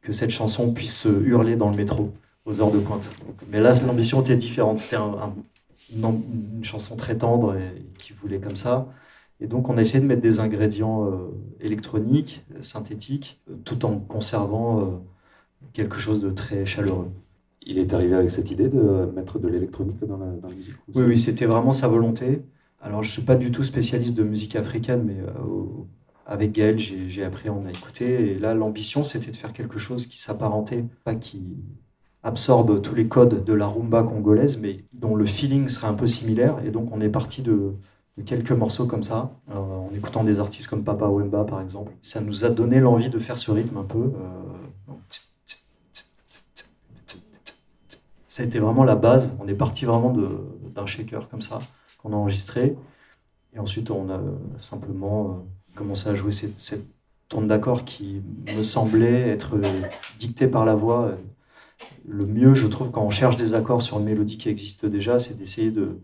[0.00, 2.12] que cette chanson puisse se hurler dans le métro
[2.46, 3.10] aux heures de pointe.
[3.50, 4.78] mais là, l'ambition était différente.
[4.78, 6.22] C'était une,
[6.56, 8.88] une, chanson très tendre et qui voulait comme ça.
[9.40, 11.28] Et donc, on a essayé de mettre des ingrédients euh,
[11.60, 14.84] électroniques, synthétiques, euh, tout en conservant euh,
[15.74, 17.10] quelque chose de très chaleureux.
[17.62, 21.18] Il est arrivé avec cette idée de mettre de l'électronique dans, la, musique Oui, oui,
[21.18, 22.42] c'était vraiment sa volonté.
[22.80, 25.16] Alors, je ne suis pas du tout spécialiste de musique africaine, mais
[26.26, 28.30] avec Gaël, j'ai appris, on a écouté.
[28.30, 31.42] Et là, l'ambition, c'était de faire quelque chose qui s'apparentait, pas qui
[32.26, 36.08] absorbe tous les codes de la rumba congolaise, mais dont le feeling serait un peu
[36.08, 36.56] similaire.
[36.66, 37.74] Et donc, on est parti de,
[38.24, 41.92] quelques morceaux comme ça, euh, en écoutant des artistes comme Papa Wemba par exemple.
[42.02, 43.98] Ça nous a donné l'envie de faire ce rythme un peu.
[43.98, 44.92] Euh,
[48.26, 49.30] ça a été vraiment la base.
[49.38, 51.60] On est parti vraiment d'un shaker comme ça
[52.02, 52.76] qu'on a enregistré.
[53.54, 54.18] Et ensuite, on a
[54.60, 56.86] simplement euh, commencé à jouer cette, cette
[57.28, 58.20] tourne d'accords qui
[58.56, 59.56] me semblait être
[60.18, 61.12] dictée par la voix.
[62.08, 65.18] Le mieux, je trouve, quand on cherche des accords sur une mélodie qui existe déjà,
[65.18, 66.00] c'est d'essayer de,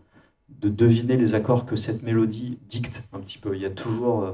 [0.49, 3.55] de deviner les accords que cette mélodie dicte un petit peu.
[3.55, 4.25] Il y a toujours.
[4.25, 4.33] Euh,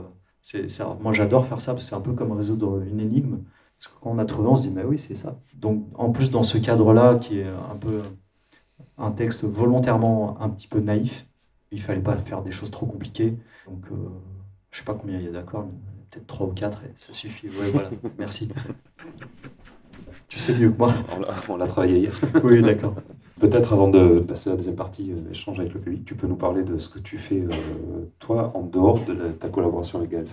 [1.00, 3.38] moi, j'adore faire ça parce que c'est un peu comme résoudre une énigme.
[3.78, 5.38] Parce que quand on a trouvé, on se dit, mais oui, c'est ça.
[5.54, 8.02] Donc, en plus, dans ce cadre-là, qui est un peu
[8.96, 11.26] un texte volontairement un petit peu naïf,
[11.70, 13.36] il fallait pas faire des choses trop compliquées.
[13.66, 13.96] Donc, euh,
[14.70, 15.66] je sais pas combien il y a d'accords,
[16.10, 17.48] peut-être trois ou quatre, et ça suffit.
[17.48, 18.50] Ouais, voilà, merci.
[20.28, 20.94] Tu sais mieux que moi.
[21.48, 22.20] On l'a travaillé hier.
[22.44, 22.94] Oui, d'accord.
[23.40, 26.26] Peut-être avant de passer à la deuxième partie euh, d'échange avec le public, tu peux
[26.26, 30.10] nous parler de ce que tu fais, euh, toi, en dehors de ta collaboration avec
[30.10, 30.26] Gaël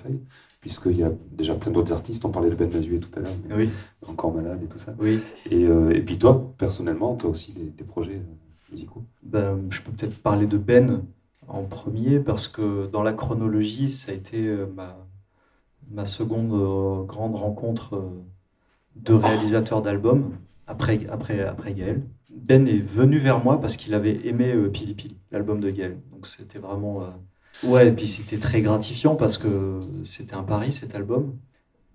[0.60, 3.34] puisqu'il y a déjà plein d'autres artistes, on parlait de Ben Mazuet tout à l'heure,
[3.56, 3.70] oui.
[4.08, 4.96] encore malade et tout ça.
[4.98, 5.20] Oui.
[5.52, 8.20] Et, euh, et puis toi, personnellement, tu as aussi des, projets
[8.72, 11.04] musicaux ben, Je peux peut-être parler de Ben
[11.48, 14.98] en premier, parce que dans la chronologie, ça a été ma,
[15.92, 18.02] ma seconde grande rencontre
[18.96, 20.32] de réalisateur d'albums
[20.68, 22.02] après, après, après Gaël.
[22.30, 25.98] Ben est venu vers moi parce qu'il avait aimé euh, Pili Pili, l'album de Gaël.
[26.12, 27.04] Donc c'était vraiment.
[27.04, 31.38] Euh, ouais, et puis c'était très gratifiant parce que c'était un pari cet album.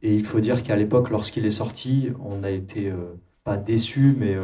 [0.02, 4.14] Et il faut dire qu'à l'époque, lorsqu'il est sorti, on a été euh, pas déçus,
[4.18, 4.34] mais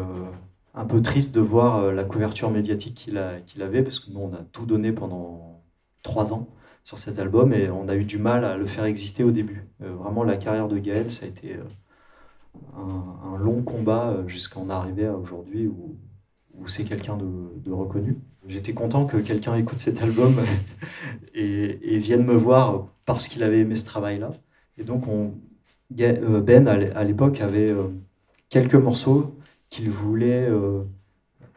[0.75, 4.45] un peu triste de voir la couverture médiatique qu'il avait parce que nous, on a
[4.53, 5.63] tout donné pendant
[6.03, 6.49] trois ans
[6.85, 9.67] sur cet album et on a eu du mal à le faire exister au début.
[9.81, 11.57] vraiment, la carrière de Gaël, ça a été
[12.77, 15.97] un, long combat euh, jusqu'à en arriver à aujourd'hui où,
[16.69, 18.19] c'est quelqu'un de, reconnu.
[18.49, 20.37] J'étais content que quelqu'un écoute cet album
[21.35, 24.33] et, vienne me voir parce qu'il avait aimé ce travail-là.
[24.79, 25.35] Et donc, on,
[26.01, 27.89] euh, Ben, à l'époque, avait euh,
[28.49, 29.37] quelques morceaux
[29.69, 30.49] qu'il voulait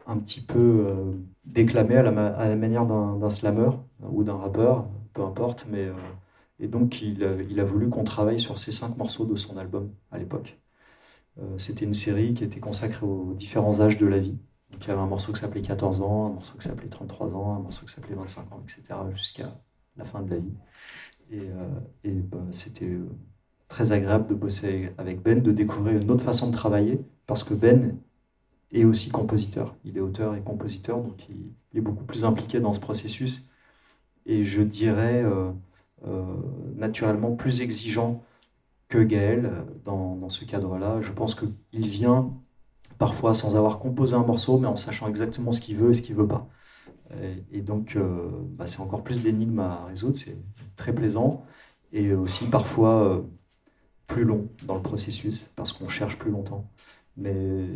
[0.06, 0.86] un petit peu
[1.44, 3.70] déclamer à la, manière d'un slammer
[4.02, 5.66] ou d'un rappeur, peu importe.
[5.70, 5.88] Mais,
[6.58, 10.18] et donc, il a voulu qu'on travaille sur ces cinq morceaux de son album à
[10.18, 10.59] l'époque.
[11.38, 14.38] Euh, c'était une série qui était consacrée aux différents âges de la vie.
[14.72, 17.34] Donc, il y avait un morceau qui s'appelait 14 ans, un morceau qui s'appelait 33
[17.34, 19.60] ans, un morceau qui s'appelait 25 ans, etc., jusqu'à
[19.96, 20.54] la fin de la vie.
[21.32, 23.08] Et, euh, bah, c'était euh,
[23.68, 27.54] très agréable de bosser avec Ben, de découvrir une autre façon de travailler, parce que
[27.54, 27.96] Ben
[28.72, 29.76] est aussi compositeur.
[29.84, 33.48] Il est auteur et compositeur, donc il, est beaucoup plus impliqué dans ce processus.
[34.26, 35.24] Et je dirais
[36.76, 38.22] naturellement plus exigeant
[38.90, 41.00] que Gaël euh, dans, ce cadre-là.
[41.00, 42.34] Je pense qu'il vient
[42.98, 46.02] parfois sans avoir composé un morceau, mais en sachant exactement ce qu'il veut et ce
[46.02, 46.48] qu'il veut pas.
[47.50, 50.36] Et, donc, euh, bah, c'est encore plus d'énigmes à résoudre, c'est
[50.76, 51.44] très plaisant.
[51.92, 53.22] Et aussi, parfois, euh,
[54.06, 56.70] plus long dans le processus parce qu'on cherche plus longtemps.
[57.16, 57.66] Mais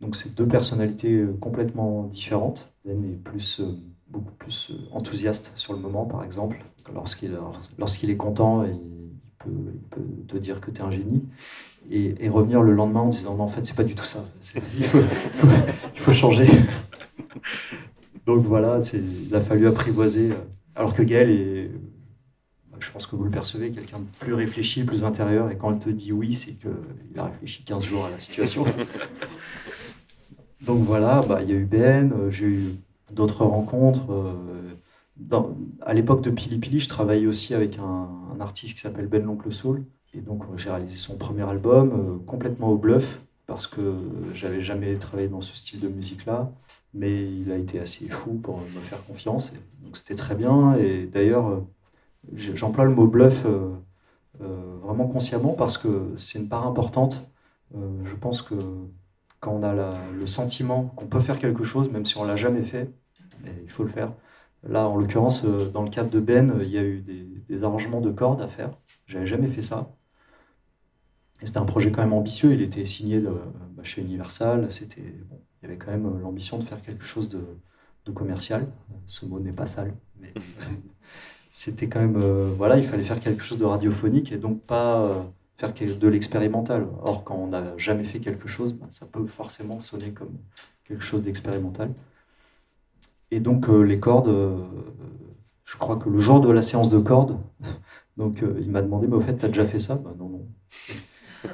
[0.00, 2.72] donc c'est deux personnalités complètement différentes.
[2.84, 3.62] Ben est plus,
[4.08, 6.64] beaucoup plus enthousiaste sur le moment, par exemple.
[6.94, 7.38] Lorsqu'il
[7.78, 8.80] lorsqu'il est content, il
[9.46, 11.24] il peut te dire que tu es un génie.
[11.90, 14.22] Et, revenir le lendemain en disant non, en fait, c'est pas du tout ça.
[14.78, 14.84] Il
[16.00, 16.48] faut, changer.
[18.26, 20.30] Donc voilà, il a fallu apprivoiser.
[20.76, 21.70] Alors que Gaël est,
[22.78, 25.50] je pense que vous le percevez, quelqu'un de plus réfléchi, plus intérieur.
[25.50, 28.64] Et quand elle te dit oui, c'est qu'il a réfléchi 15 jours à la situation.
[30.62, 32.74] Donc voilà, bah, il y a eu Ben, euh, j'ai eu
[33.10, 34.12] d'autres rencontres.
[34.12, 34.34] Euh,
[35.82, 38.08] à l'époque de Pili Pili, je travaillais aussi avec un,
[38.40, 39.84] artiste qui s'appelle Ben l'Oncle Soul.
[40.14, 43.98] Et donc j'ai réalisé son premier album euh, complètement au bluff parce que
[44.32, 46.50] j'avais jamais travaillé dans ce style de musique-là
[46.94, 49.52] mais il a été assez fou pour me faire confiance.
[49.82, 50.74] donc c'était très bien.
[50.76, 51.60] Et d'ailleurs, euh,
[52.34, 53.70] j'emploie le mot bluff euh,
[54.42, 57.16] euh, vraiment consciemment parce que c'est une part importante.
[58.04, 58.54] je pense que
[59.38, 59.74] quand on a
[60.12, 62.90] le sentiment qu'on peut faire quelque chose, même si on l'a jamais fait,
[63.62, 64.12] il faut le faire.
[64.68, 67.00] Là, en l'occurrence, dans le cadre de Ben, il y a eu
[67.48, 68.70] des, arrangements de cordes à faire.
[69.06, 69.96] J'avais jamais fait ça.
[71.42, 72.52] C'était un projet quand même ambitieux.
[72.52, 74.70] Il était signé bah, chez Universal.
[74.70, 77.40] C'était bon, il y avait quand même euh, l'ambition de faire quelque chose de,
[78.12, 78.66] commercial.
[79.06, 80.34] Ce mot n'est pas sale, mais
[81.52, 85.02] c'était quand même, euh, voilà, il fallait faire quelque chose de radiophonique et donc pas
[85.02, 85.22] euh,
[85.58, 86.88] faire de l'expérimental.
[87.02, 90.38] Or, quand on n'a jamais fait quelque chose, ben, ça peut forcément sonner comme
[90.84, 91.94] quelque chose d'expérimental.
[93.30, 94.30] Et donc, les cordes,
[95.64, 97.38] je crois que le jour de la séance de cordes,
[98.16, 99.94] donc il m'a demandé, mais au fait, tu as déjà fait ça?
[99.96, 100.46] Ben, Non, non.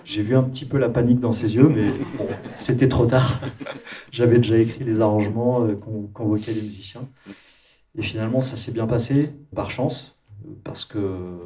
[0.04, 1.92] J'ai vu un petit peu la panique dans ses yeux, mais
[2.54, 3.40] c'était trop tard.
[4.10, 7.08] J'avais déjà écrit les arrangements, euh, qu'on convoquait les musiciens.
[7.96, 10.18] Et finalement, ça s'est bien passé, par chance,
[10.64, 11.38] parce que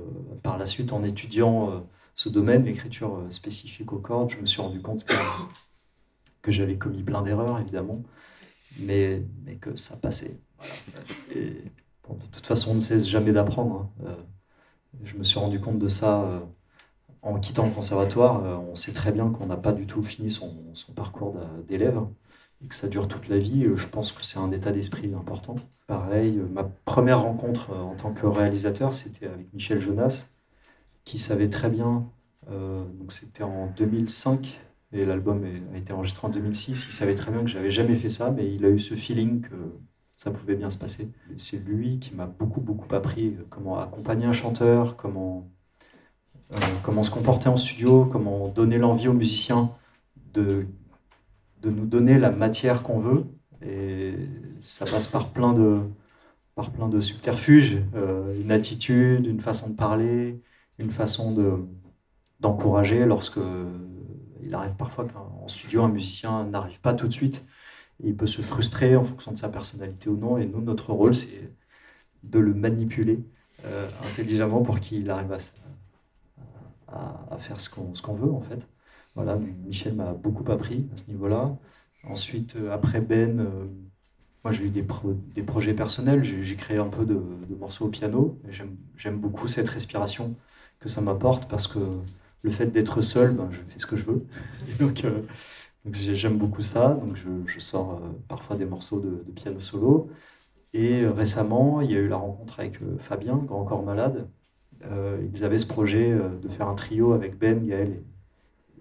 [0.43, 1.79] par la suite, en étudiant euh,
[2.15, 5.05] ce domaine, l'écriture euh, spécifique aux cordes, je me suis rendu compte
[6.43, 8.03] que j'avais commis plein d'erreurs, évidemment,
[8.79, 10.41] mais, mais, que ça passait.
[11.35, 11.51] Et
[12.09, 13.91] de toute façon, on ne cesse jamais d'apprendre.
[14.05, 14.17] Hein.
[15.05, 16.43] je me suis rendu compte de ça
[17.23, 20.31] en quittant le conservatoire, euh, on sait très bien qu'on n'a pas du tout fini
[20.31, 20.51] son,
[20.95, 21.37] parcours
[21.69, 22.01] d'élève
[22.63, 23.65] et que ça dure toute la vie.
[23.65, 25.57] Euh, je pense que c'est un état d'esprit important.
[25.87, 30.27] Pareil, euh, ma première rencontre en tant que réalisateur, c'était avec Michel Jonas,
[31.05, 32.07] qui savait très bien,
[32.49, 34.61] donc c'était en 2005,
[34.93, 38.11] et l'album a été enregistré en 2006, il savait très bien que j'avais jamais fait
[38.11, 39.55] ça, mais il a eu ce feeling que
[40.17, 41.11] ça pouvait bien se passer.
[41.39, 45.49] C'est lui qui m'a beaucoup, beaucoup appris comment accompagner un chanteur, comment
[46.53, 49.71] euh, comment se comporter en studio, comment donner l'envie aux musiciens
[50.35, 50.67] de,
[51.63, 53.25] de nous donner la matière qu'on veut.
[53.63, 54.15] Et
[54.61, 55.81] ça passe par plein de,
[56.55, 60.43] par plein de subterfuges, euh, une attitude, une façon de parler,
[60.79, 61.59] une façon de,
[62.41, 63.39] d'encourager lorsque
[64.45, 67.45] il arrive parfois qu'en studio, un musicien n'arrive pas tout de suite.
[68.03, 70.39] il peut se frustrer en fonction de sa personnalité ou non.
[70.39, 71.53] Et nous, notre rôle, c'est
[72.23, 73.21] de le manipuler
[73.65, 75.39] euh, intelligemment pour qu'il arrive à,
[77.39, 78.67] faire ce qu'on veut en fait.
[79.15, 81.57] Voilà, Michel m'a beaucoup appris à ce niveau-là.
[82.05, 83.67] Ensuite, euh, après Ben, euh,
[84.45, 84.85] moi j'ai eu des,
[85.35, 87.21] des, projets personnels, j'ai créé un peu de,
[87.59, 88.39] morceaux au piano.
[88.97, 90.35] J'aime beaucoup cette respiration
[90.81, 91.79] que ça m'apporte parce que
[92.43, 94.27] le fait d'être seul, ben, je fais ce que je veux.
[94.81, 95.23] donc, euh,
[95.93, 96.91] j'aime beaucoup ça.
[96.91, 100.11] Donc je, sors parfois des morceaux de, piano solo.
[100.75, 104.29] Et récemment, il y a eu la rencontre avec Fabien, Grand Corps Malade,
[104.87, 108.03] euh, ils avaient ce projet euh, de faire un trio avec Ben, Gaël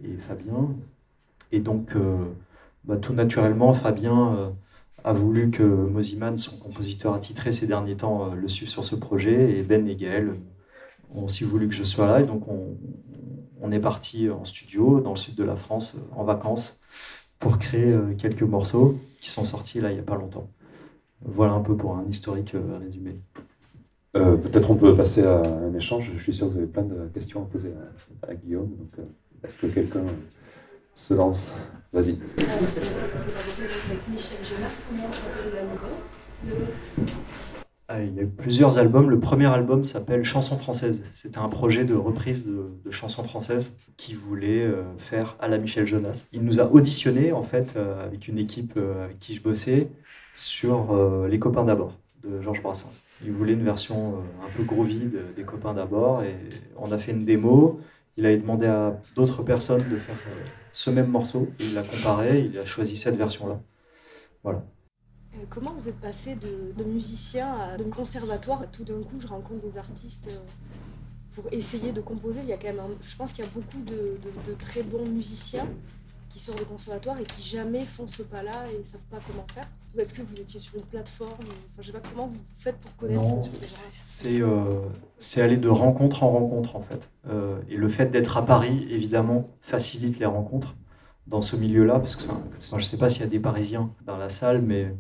[0.04, 0.70] et, Fabien.
[1.52, 2.26] Et donc, euh,
[2.86, 4.54] bah, tout naturellement, Fabien
[5.04, 9.58] a voulu que Moziman, son compositeur attitré ces derniers temps, le suive sur ce projet.
[9.58, 10.36] Et Ben et Gaël
[11.14, 12.22] ont aussi voulu que je sois là.
[12.22, 12.78] Et donc, on,
[13.62, 16.80] on est parti en studio dans le sud de la France en vacances
[17.40, 20.50] pour créer quelques morceaux qui sont sortis là il n'y a pas longtemps.
[21.22, 23.20] Voilà un peu pour un historique résumé.
[24.16, 26.12] Euh, peut-être on peut passer à un échange.
[26.18, 27.74] Je suis sûr que vous avez plein de questions à poser
[28.28, 28.70] à, Guillaume.
[28.76, 29.04] Donc, euh,
[29.48, 30.04] est-ce que quelqu'un
[30.96, 31.54] se lance?
[31.94, 32.18] Vas-y.
[37.98, 39.10] Il y a eu plusieurs albums.
[39.10, 41.02] Le premier album s'appelle Chansons françaises.
[41.14, 45.88] C'était un projet de reprise de, chansons françaises qui voulait euh, faire à la Michel
[45.88, 46.26] Jonas.
[46.32, 49.90] Il nous a auditionné en fait avec une équipe avec qui je bossais
[50.36, 50.96] sur
[51.30, 53.02] Les copains d'abord de Georges Brassens.
[53.24, 56.36] Il voulait une version euh, un peu groovy des copains d'abord et
[56.78, 57.80] on a fait une démo.
[58.18, 61.50] Il a demandé à d'autres personnes de faire euh, ce même morceau.
[61.60, 63.60] Il l'a comparé, il a choisi cette version-là.
[64.44, 64.64] Voilà.
[65.36, 68.66] Euh, comment vous êtes passé de, musicien à de conservatoire?
[68.72, 70.30] Tout d'un coup, je rencontre des artistes
[71.34, 72.42] pour essayer de composer.
[72.44, 75.68] Il y a quand même, je pense qu'il y a beaucoup de, très bons musiciens
[76.30, 79.46] qui sortent de conservatoire et qui jamais font ce pas-là et ne savent pas comment
[79.54, 79.68] faire.
[79.96, 81.32] Ou est-ce que vous étiez sur une plateforme?
[81.32, 83.24] Enfin, je sais pas comment vous faites pour connaître
[84.04, 84.82] ces gens euh,
[85.18, 87.10] C'est aller de rencontre en rencontre en fait.
[87.28, 90.76] Euh, et le fait d'être à Paris, évidemment, facilite les rencontres
[91.26, 94.18] dans ce milieu-là, parce que je ne sais pas s'il y a des Parisiens dans
[94.18, 94.94] la salle, mais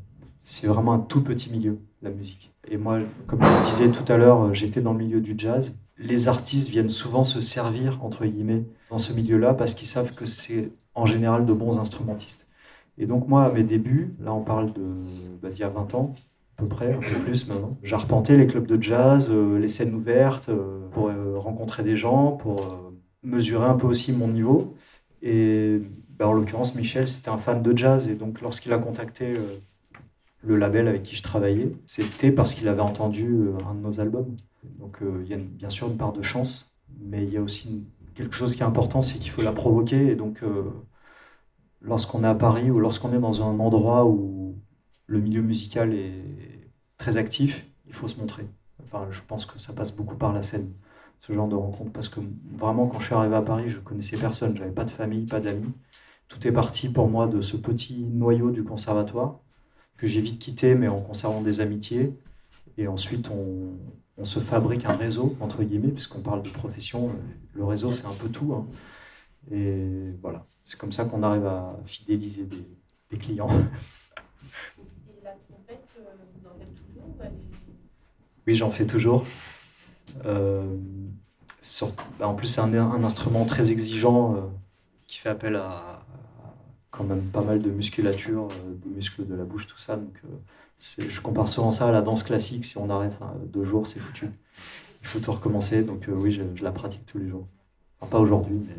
[0.49, 2.51] c'est vraiment un tout petit milieu, la musique.
[2.67, 5.77] Et moi, comme je le disais tout à l'heure, j'étais dans le milieu du jazz.
[5.99, 10.25] Les artistes viennent souvent se servir, entre guillemets, dans ce milieu-là, parce qu'ils savent que
[10.25, 12.47] c'est en général de bons instrumentistes.
[12.97, 14.73] Et donc moi, à mes débuts, là on parle
[15.41, 16.15] bah, d'il y a 20 ans,
[16.57, 19.93] à peu près, un peu plus maintenant, j'arpentais les clubs de jazz, euh, les scènes
[19.93, 22.91] ouvertes, euh, pour euh, rencontrer des gens, pour
[23.21, 24.75] mesurer un peu aussi mon niveau.
[25.21, 25.79] Et
[26.17, 29.35] bah, en l'occurrence, Michel, c'était un fan de jazz, et donc lorsqu'il a contacté
[30.41, 34.37] le label avec qui je travaillais, c'était parce qu'il avait entendu un de nos albums.
[34.79, 37.85] Donc il y a bien sûr une part de chance, mais il y a aussi
[38.15, 40.43] quelque chose qui est important, c'est qu'il faut la provoquer, et donc
[41.81, 44.55] lorsqu'on est à Paris ou lorsqu'on est dans un endroit où
[45.07, 48.45] le milieu musical est très actif, il faut se montrer.
[48.83, 50.73] Enfin, je pense que ça passe beaucoup par la scène,
[51.21, 51.91] ce genre de rencontre.
[51.91, 52.19] Parce que
[52.55, 54.55] vraiment, quand je suis arrivé à Paris, je connaissais personne.
[54.55, 55.73] J'avais pas de famille, pas d'amis.
[56.27, 59.39] Tout est parti pour moi de ce petit noyau du conservatoire
[59.99, 62.13] que j'ai vite quitté, mais en conservant des amitiés.
[62.77, 63.77] Et ensuite, on,
[64.23, 67.09] se fabrique un réseau, entre guillemets, puisqu'on parle de profession.
[67.53, 68.53] Le réseau, c'est un peu tout.
[68.53, 68.67] Hein.
[69.49, 73.49] Et voilà, c'est comme ça qu'on arrive à fidéliser des, clients.
[73.49, 76.03] Et la trompette, euh,
[76.35, 77.15] vous en faites toujours
[78.45, 79.25] Oui, j'en fais toujours.
[80.25, 80.75] Euh,
[82.19, 84.41] bah, en plus, c'est un, instrument très exigeant euh,
[85.07, 86.01] qui fait appel à,
[86.99, 88.49] quand même pas mal de musculature,
[88.85, 89.95] des muscles de la bouche, tout ça.
[89.95, 90.21] Donc,
[90.77, 92.65] je compare souvent ça à la danse classique.
[92.65, 94.27] Si on arrête deux jours, c'est foutu.
[95.01, 95.81] Il faut tout recommencer.
[95.81, 97.47] Donc, oui, je la pratique tous les jours
[98.05, 98.75] pas aujourd'hui, mais.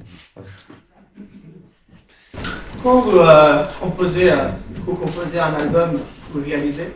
[2.82, 4.48] Quand vous euh, composez, euh,
[4.86, 5.98] composez un album,
[6.30, 6.94] vous réalisez,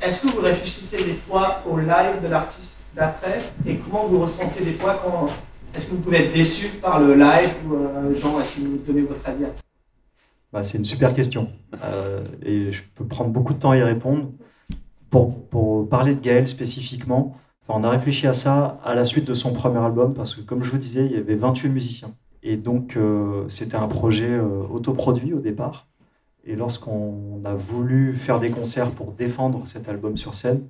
[0.00, 3.38] est-ce que vous réfléchissez des fois au live de l'artiste d'après?
[3.66, 5.28] Et comment vous ressentez des fois quand.
[5.74, 8.76] Est-ce que vous pouvez être déçu par le live ou euh, Jean, est-ce que vous
[8.86, 9.46] donnez votre avis
[10.52, 11.48] bah, C'est une super question
[11.84, 14.30] euh, et je peux prendre beaucoup de temps à y répondre.
[15.10, 15.42] Pour,
[15.90, 17.36] parler de Gaël spécifiquement,
[17.68, 20.62] on a réfléchi à ça à la suite de son premier album parce que, comme
[20.62, 22.14] je vous disais, il y avait 28 musiciens.
[22.42, 25.86] Et donc, euh, c'était un projet euh, autoproduit au départ.
[26.44, 30.66] Et lorsqu'on a voulu faire des concerts pour défendre cet album sur scène,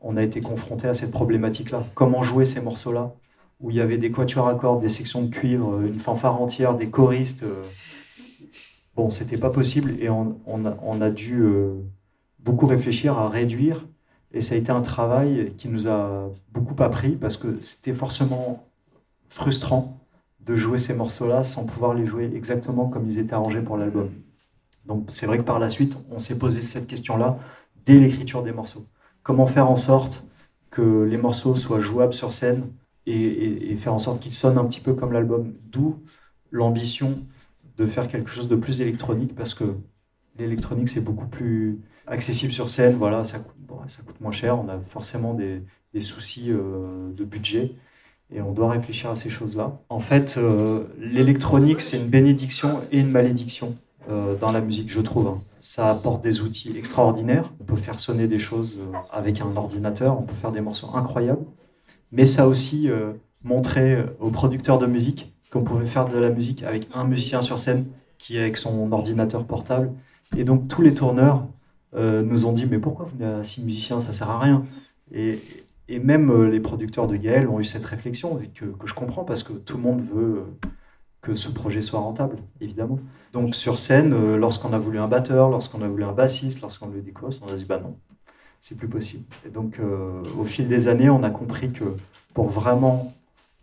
[0.00, 1.84] on a été confronté à cette problématique-là.
[1.94, 3.14] Comment jouer ces morceaux-là?
[3.60, 6.74] Où il y avait des quatuors à cordes, des sections de cuivre, une fanfare entière,
[6.74, 7.44] des choristes.
[8.96, 11.44] Bon, c'était pas possible et on, a, dû
[12.38, 13.86] beaucoup réfléchir à réduire
[14.32, 18.66] et ça a été un travail qui nous a beaucoup appris parce que c'était forcément
[19.28, 20.00] frustrant
[20.40, 24.08] de jouer ces morceaux-là sans pouvoir les jouer exactement comme ils étaient arrangés pour l'album.
[24.86, 27.38] Donc c'est vrai que par la suite, on s'est posé cette question-là
[27.84, 28.86] dès l'écriture des morceaux.
[29.22, 30.24] Comment faire en sorte
[30.70, 32.64] que les morceaux soient jouables sur scène
[33.04, 35.52] et faire en sorte qu'ils sonnent un petit peu comme l'album.
[35.70, 36.00] D'où
[36.50, 37.18] l'ambition
[37.76, 39.76] de faire quelque chose de plus électronique parce que
[40.38, 43.54] l'électronique c'est beaucoup plus accessible sur scène, voilà, ça coûte,
[43.88, 45.62] ça coûte moins cher, on a forcément des,
[45.92, 47.72] des soucis euh, de budget
[48.32, 49.80] et on doit réfléchir à ces choses-là.
[49.88, 53.76] En fait, euh, l'électronique, c'est une bénédiction et une malédiction
[54.10, 55.28] euh, dans la musique, je trouve.
[55.28, 55.42] Hein.
[55.60, 58.78] Ça apporte des outils extraordinaires, on peut faire sonner des choses
[59.10, 61.44] avec un ordinateur, on peut faire des morceaux incroyables,
[62.12, 62.88] mais ça aussi
[63.42, 67.58] montré aux producteurs de musique qu'on pouvait faire de la musique avec un musicien sur
[67.58, 67.86] scène
[68.18, 69.90] qui est avec son ordinateur portable.
[70.36, 71.46] Et donc tous les tourneurs
[71.94, 74.64] euh, nous ont dit mais pourquoi vous n'avez six musiciens, ça sert à rien.
[75.12, 75.38] Et,
[75.88, 79.24] et même euh, les producteurs de Gaël ont eu cette réflexion que, que, je comprends
[79.24, 80.68] parce que tout le monde veut euh,
[81.22, 82.98] que ce projet soit rentable, évidemment.
[83.32, 86.90] Donc sur scène, lorsqu'on a voulu un batteur, lorsqu'on a voulu un bassiste, lorsqu'on a
[86.90, 87.96] voulu des cosses, on a dit bah non,
[88.60, 89.24] c'est plus possible.
[89.46, 89.80] Et donc
[90.38, 91.84] au fil des années, on a compris que
[92.32, 93.12] pour vraiment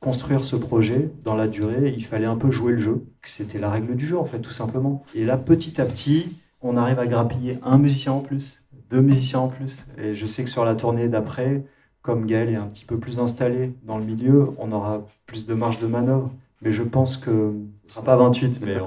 [0.04, 3.06] construire ce projet dans la durée, il fallait un peu jouer le jeu.
[3.24, 5.04] C'était la règle du jeu en fait, tout simplement.
[5.16, 6.30] Et là, petit à petit,
[6.62, 9.86] on arrive à grappiller un musicien en plus, deux musiciens en plus.
[9.98, 11.66] Et je sais que sur la tournée d'après,
[12.02, 15.54] comme Gaël est un petit peu plus installé dans le milieu, on aura plus de
[15.54, 16.30] marge de manœuvre.
[16.62, 17.54] Mais je pense que
[18.02, 18.78] pas 28, mais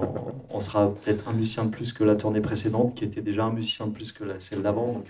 [0.50, 3.52] on, sera peut-être un musicien de plus que la tournée précédente, qui était déjà un
[3.52, 5.02] musicien de plus que la, celle d'avant.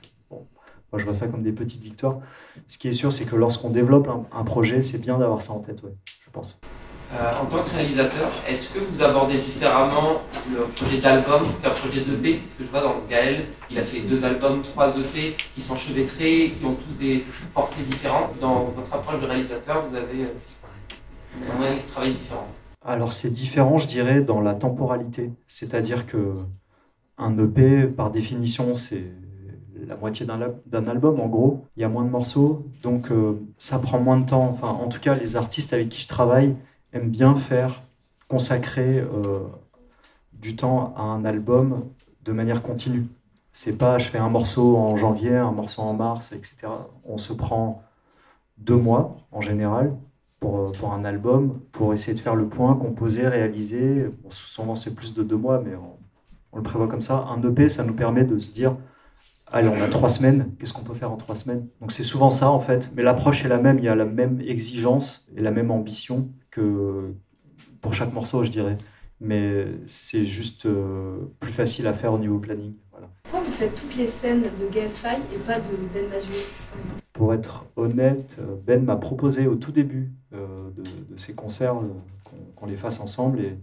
[0.92, 2.18] Moi, je vois ça comme des petites victoires.
[2.66, 5.60] Ce qui est sûr, c'est que lorsqu'on développe un, projet, c'est bien d'avoir ça en
[5.60, 6.58] tête, ouais, je pense.
[7.14, 12.00] Euh, en tant que réalisateur, est-ce que vous abordez différemment le projet d'album qu'un projet
[12.00, 15.60] d'EP Parce que je vois dans Gaël, il a fait deux albums, trois EP qui
[15.60, 17.24] s'enchevêtraient, qui ont tous des
[17.54, 18.38] portées différentes.
[18.40, 20.24] Dans votre approche de réalisateur, vous avez.
[20.24, 20.28] Euh,
[21.60, 22.48] un travail différent
[22.82, 25.30] Alors c'est différent, je dirais, dans la temporalité.
[25.46, 26.34] C'est-à-dire que
[27.18, 29.12] un EP, par définition, c'est
[29.86, 31.66] la moitié d'un album en gros.
[31.76, 34.44] Il y a moins de morceaux, donc euh, ça prend moins de temps.
[34.44, 36.54] Enfin, en tout cas, les artistes avec qui je travaille
[36.92, 37.82] aiment bien faire
[38.28, 39.40] consacrer euh,
[40.32, 41.84] du temps à un album
[42.24, 43.06] de manière continue.
[43.52, 46.56] C'est pas je fais un morceau en janvier, un morceau en mars, etc.
[47.04, 47.82] On se prend
[48.58, 49.96] deux mois en général
[50.40, 54.10] pour, euh, pour un album pour essayer de faire le point, composer, réaliser.
[54.30, 55.96] souvent c'est plus de deux mois, mais on,
[56.52, 57.26] on le prévoit comme ça.
[57.28, 58.76] Un EP, ça nous permet de se dire
[59.52, 61.68] allez, on a trois semaines, qu'est-ce qu'on peut faire en trois semaines?
[61.80, 64.04] Donc c'est souvent ça en fait, mais l'approche est la même, il y a la
[64.04, 67.14] même exigence et la même ambition que
[67.80, 68.76] pour chaque morceau, je dirais.
[69.20, 72.74] Mais c'est juste euh, plus facile à faire au niveau planning.
[73.22, 76.36] Pourquoi vous faites toutes les scènes de Gaël Faye et pas de Ben Mazué
[77.12, 81.76] Pour être honnête, euh, Ben m'a proposé au tout début euh, de, de, ces concerts
[82.56, 83.56] qu'on les fasse ensemble et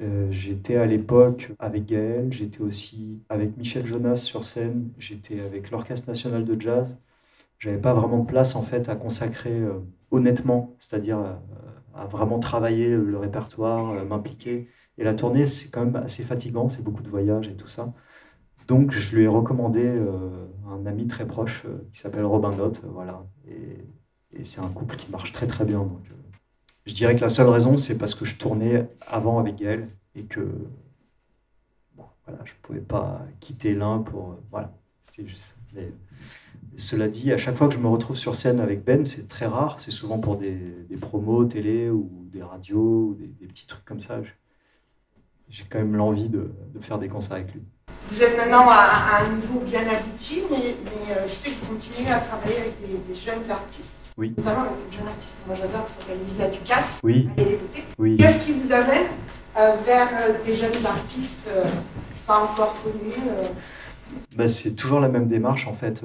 [0.00, 5.70] euh, j'étais à l'époque avec Gaël, j'étais aussi avec Michel Jonas sur scène, j'étais avec
[5.70, 6.96] l'Orchestre national de jazz.
[7.58, 9.80] J'avais pas vraiment de place en fait à consacrer euh,
[10.10, 11.34] honnêtement, c'est-à-dire euh,
[11.94, 14.68] à vraiment travailler le répertoire, m'impliquer.
[14.98, 17.92] Et la tournée, c'est quand même assez fatigant, c'est beaucoup de voyages et tout ça.
[18.68, 19.88] Donc je lui ai recommandé
[20.68, 23.26] un ami très proche qui s'appelle Robin Note, voilà.
[23.48, 25.88] Et, c'est un couple qui marche très très bien.
[26.86, 30.24] Je dirais que la seule raison, c'est parce que je tournais avant avec Gaël et
[30.24, 30.46] que
[32.26, 34.36] voilà, je ne pouvais pas quitter l'un pour.
[34.50, 34.72] Voilà,
[35.02, 35.56] c'était juste.
[35.74, 35.90] Mais,
[36.76, 39.46] cela dit, à chaque fois que je me retrouve sur scène avec Ben, c'est très
[39.46, 39.80] rare.
[39.80, 44.20] C'est souvent pour des, promos télé ou des radios ou des, petits trucs comme ça.
[45.48, 47.62] J'ai quand même l'envie de, faire des concerts avec lui.
[48.14, 51.72] Vous êtes maintenant à, un niveau bien abouti, mais, mais euh, je sais que vous
[51.72, 54.06] continuez à travailler avec des, des jeunes artistes.
[54.16, 54.32] Oui.
[54.36, 57.00] Notamment avec une jeune artiste que moi j'adore qui s'appelle Lisa Ducasse.
[57.02, 57.28] Oui.
[57.36, 57.82] Allez l'écouter.
[57.98, 58.16] Oui.
[58.16, 59.08] Qu'est-ce qui vous amène
[59.58, 61.64] euh, vers euh, des jeunes artistes euh,
[62.24, 63.16] pas encore connus
[64.36, 66.00] ben, C'est toujours la même démarche en fait.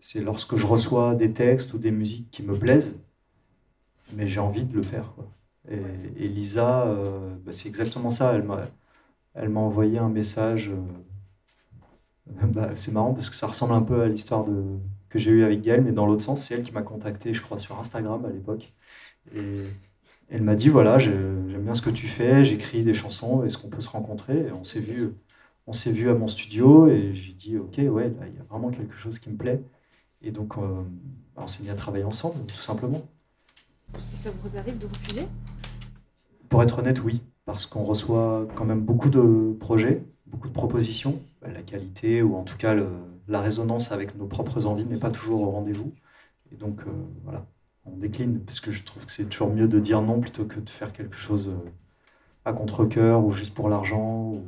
[0.00, 2.98] c'est lorsque je reçois des textes ou des musiques qui me plaisent,
[4.12, 5.14] mais j'ai envie de le faire.
[5.14, 5.24] Quoi.
[5.70, 5.80] Et,
[6.24, 6.84] et, Lisa,
[7.42, 8.34] ben, c'est exactement ça.
[8.34, 8.66] Elle m'a,
[9.32, 10.70] elle m'a envoyé un message.
[12.54, 14.62] Bah, c'est marrant parce que ça ressemble un peu à l'histoire de,
[15.10, 17.42] que j'ai eu avec Gaëlle, mais dans l'autre sens, c'est elle qui m'a contacté, je
[17.42, 18.72] crois, sur Instagram à l'époque.
[19.34, 19.64] Et
[20.28, 23.68] elle m'a dit voilà, j'aime bien ce que tu fais, j'écris des chansons, est-ce qu'on
[23.68, 25.12] peut se rencontrer et On s'est vu,
[25.66, 28.70] on s'est vu à mon studio et j'ai dit ok, ouais, il y a vraiment
[28.70, 29.62] quelque chose qui me plaît.
[30.22, 30.82] Et donc, euh,
[31.36, 33.02] on s'est mis à travailler ensemble, tout simplement.
[34.12, 35.26] Et ça vous arrive de refuser?
[36.48, 41.20] Pour être honnête, oui, parce qu'on reçoit quand même beaucoup de projets, beaucoup de propositions.
[41.42, 42.88] La qualité, ou en tout cas le,
[43.28, 45.92] la résonance avec nos propres envies n'est pas toujours au rendez-vous.
[46.52, 46.90] Et donc, euh,
[47.24, 47.46] voilà,
[47.86, 50.60] on décline, parce que je trouve que c'est toujours mieux de dire non plutôt que
[50.60, 51.70] de faire quelque chose euh,
[52.44, 54.32] à contre-coeur ou juste pour l'argent.
[54.32, 54.44] Ou...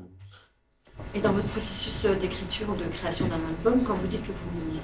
[1.14, 4.33] Et dans votre processus euh, d'écriture ou de création d'un album, quand vous dites que
[4.33, 4.79] vous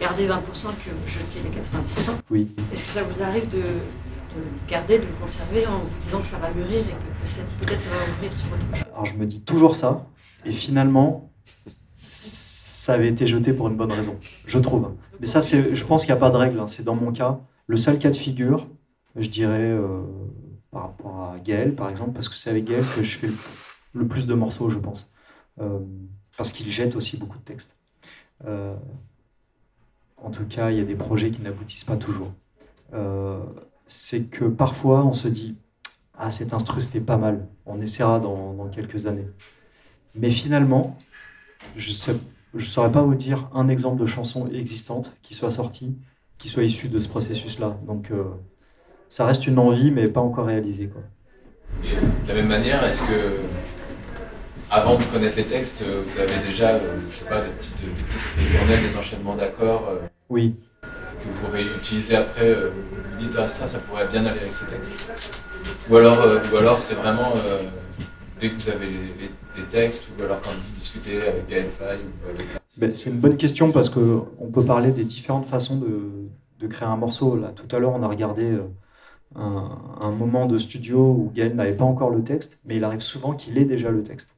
[0.00, 2.48] gardez 20%, que vous jetez les 80%, oui.
[2.72, 3.62] est-ce que ça vous arrive de, de,
[4.36, 7.80] le garder, de le conserver en vous disant que ça va mûrir et que peut-être
[7.80, 8.84] ça va ouvrir sur autre chose?
[8.92, 10.06] Alors je me dis toujours ça,
[10.44, 11.30] et finalement,
[12.08, 14.94] ça avait été jeté pour une bonne raison, je trouve.
[15.20, 16.66] Mais ça, je pense qu'il n'y a pas de règle, hein.
[16.66, 17.40] c'est dans mon cas.
[17.66, 18.68] Le seul cas de figure,
[19.16, 20.02] je dirais, euh,
[20.70, 23.28] par rapport à Gaël, par exemple, parce que c'est avec Gaël que je fais
[23.94, 25.08] le, plus de morceaux, je pense.
[25.60, 25.78] Euh,
[26.36, 27.76] parce qu'il jette aussi beaucoup de textes.
[28.44, 28.74] Euh,
[30.18, 32.32] en tout cas, il y a des projets qui n'aboutissent pas toujours.
[33.86, 35.56] c'est que parfois, on se dit,
[36.18, 39.26] ah, cet instru, c'était pas mal, on essaiera dans quelques années.
[40.14, 40.96] Mais finalement,
[41.76, 42.14] je sais
[42.56, 45.96] je ne saurais pas vous dire un exemple de chanson existante qui soit sortie,
[46.38, 47.76] qui soit issue de ce processus-là.
[47.86, 48.24] Donc, euh,
[49.08, 50.88] ça reste une envie, mais pas encore réalisée.
[50.88, 51.02] Quoi.
[51.82, 53.40] de la même manière, est-ce que,
[54.70, 57.86] avant de connaître les textes, vous avez déjà, euh, je sais pas, des petites, des
[57.88, 60.54] petites des enchaînements d'accords euh, Oui.
[60.82, 65.12] Que vous réutilisez après, vous dites, ah, ça, ça pourrait bien aller avec ce texte?
[65.90, 66.18] Ou alors,
[66.52, 67.32] ou alors c'est vraiment
[68.40, 71.68] dès que vous avez les, les, textes ou alors quand vous discutez avec Gaël
[72.28, 76.88] avec ben, C'est une bonne question parce qu'on peut parler des différentes façons de, créer
[76.88, 77.36] un morceau.
[77.36, 78.62] Là, tout à l'heure, on a regardé euh,
[79.36, 83.34] un, moment de studio où Gaël n'avait pas encore le texte, mais il arrive souvent
[83.34, 84.34] qu'il ait déjà le texte.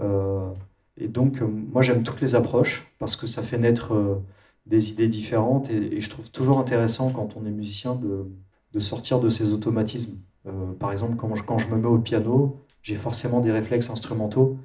[0.00, 0.50] Euh,
[0.96, 4.20] et donc, euh, moi, j'aime toutes les approches parce que ça fait naître
[4.66, 9.30] des idées différentes et, je trouve toujours intéressant quand on est musicien de, sortir de
[9.30, 10.18] ces automatismes.
[10.78, 14.58] Par exemple, quand je me mets au piano, j'ai forcément des réflexes instrumentaux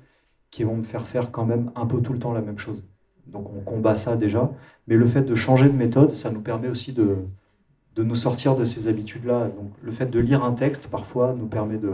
[0.51, 2.83] qui vont me faire faire quand même un peu tout le temps la même chose.
[3.25, 4.51] Donc on combat ça déjà,
[4.87, 7.15] mais le fait de changer de méthode, ça nous permet aussi de,
[7.95, 9.49] de nous sortir de ces habitudes-là.
[9.57, 11.93] Donc le fait de lire un texte, parfois, nous permet de,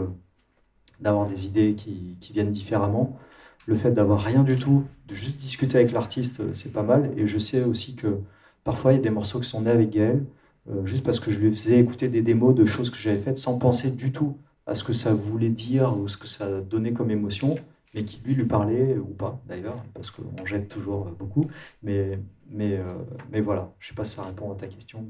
[1.00, 3.18] d'avoir des idées qui, qui, viennent différemment.
[3.64, 7.10] Le fait d'avoir rien du tout, de juste discuter avec l'artiste, c'est pas mal.
[7.16, 8.18] Et je sais aussi que
[8.64, 10.26] parfois, il y a des morceaux qui sont nés avec Gaël,
[10.70, 13.38] euh, juste parce que je lui faisais écouter des démos de choses que j'avais faites
[13.38, 14.36] sans penser du tout
[14.68, 17.56] à ce que ça voulait dire ou ce que ça donnait comme émotion,
[17.94, 21.46] mais qui lui lui parlait ou pas d'ailleurs, parce qu'on jette toujours beaucoup.
[21.82, 22.18] Mais,
[22.50, 22.94] mais, euh,
[23.32, 25.04] mais voilà, je sais pas si ça répond à ta question.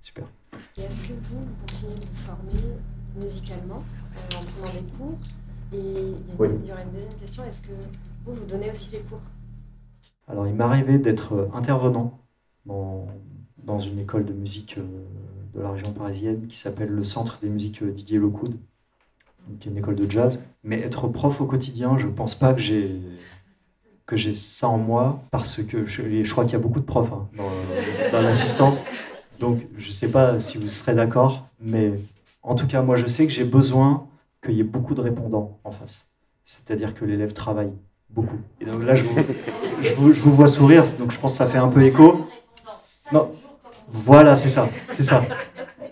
[0.00, 0.24] super.
[0.76, 2.60] Et est-ce que vous, vous continuez de vous former
[3.14, 3.82] musicalement
[4.16, 5.18] euh, en prenant des cours?
[5.72, 7.72] Et il y, aura une deuxième question, est-ce que
[8.24, 9.20] vous, vous donnez aussi des cours?
[10.26, 12.18] Alors il m'arrivait d'être intervenant
[12.64, 13.06] dans,
[13.58, 15.04] dans une école de musique euh,
[15.54, 18.56] de la région parisienne qui s'appelle le Centre des musiques Didier Locoud,
[19.60, 20.40] qui est une école de jazz.
[20.64, 23.00] Mais être prof au quotidien, je ne pense pas que j'ai
[24.06, 27.12] que j'ai ça en moi parce que je, crois qu'il y a beaucoup de profs
[27.12, 27.28] hein,
[28.10, 28.80] dans, l'assistance.
[29.38, 31.92] Donc je ne sais pas si vous serez d'accord, mais
[32.42, 34.06] en tout cas moi je sais que j'ai besoin
[34.42, 36.08] qu'il y ait beaucoup de répondants en face.
[36.46, 37.72] C'est-à-dire que l'élève travaille
[38.08, 38.38] beaucoup.
[38.62, 39.16] Et donc là je vous,
[39.82, 42.26] je vous, je vous vois sourire, donc je pense que ça fait un peu écho.
[43.12, 43.30] Non,
[43.88, 45.22] voilà, c'est ça, c'est ça.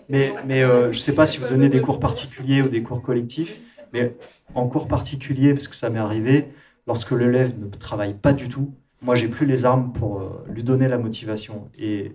[0.09, 3.01] Mais, euh, je ne sais pas si vous donnez des cours particuliers ou des cours
[3.01, 3.59] collectifs,
[3.93, 4.15] mais
[4.55, 6.47] en cours particulier, parce que ça m'est arrivé,
[6.87, 10.63] lorsque l'élève ne travaille pas du tout, moi j'ai plus les armes pour euh, lui
[10.63, 11.69] donner la motivation.
[11.77, 12.13] Et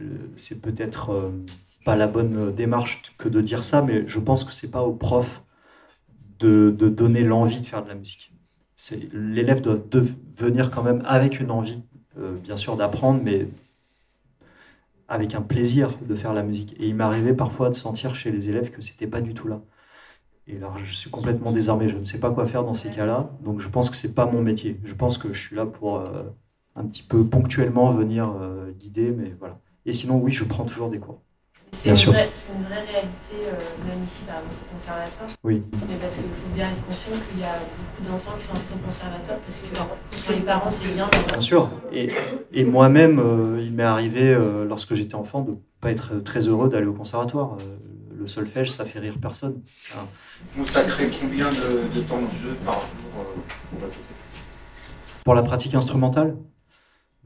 [0.00, 0.04] euh,
[0.36, 1.32] c'est peut-être
[1.84, 4.94] pas la bonne démarche que de dire ça, mais je pense que c'est pas au
[4.94, 5.42] prof
[6.38, 8.32] de, de donner l'envie de faire de la musique.
[9.12, 9.78] L'élève doit
[10.36, 11.82] venir quand même avec une envie,
[12.42, 13.46] bien sûr, d'apprendre, mais
[15.08, 16.74] avec un plaisir de faire la musique.
[16.80, 19.62] Et il m'arrivait parfois de sentir chez les élèves que c'était pas du tout là.
[20.46, 21.88] Et là, je suis complètement désarmé.
[21.88, 23.30] Je ne sais pas quoi faire dans ces cas-là.
[23.42, 24.80] Donc, je pense que c'est pas mon métier.
[24.84, 26.24] Je pense que je suis là pour euh,
[26.76, 29.60] un petit peu ponctuellement venir euh, guider, mais voilà.
[29.86, 31.22] Et sinon, oui, je prends toujours des cours.
[31.74, 35.28] C'est une, vraie, une vraie réalité, euh, même ici, par exemple, au conservatoire.
[35.42, 35.62] Oui.
[35.88, 38.74] Mais parce qu'il faut bien être conscient qu'il y a beaucoup d'enfants qui sont inscrits
[38.74, 39.66] au conservatoire parce que
[40.26, 41.10] pour les parents, c'est bien.
[41.28, 41.70] Bien sûr.
[41.92, 42.10] Et,
[42.52, 46.46] et moi-même, euh, il m'est arrivé, euh, lorsque j'étais enfant, de ne pas être très
[46.46, 47.56] heureux d'aller au conservatoire.
[48.16, 49.60] le solfège, ça fait rire personne.
[49.96, 50.06] Hein.
[50.56, 53.24] Consacrer combien de, de, temps de jeu par jour
[55.24, 56.36] Pour la pratique instrumentale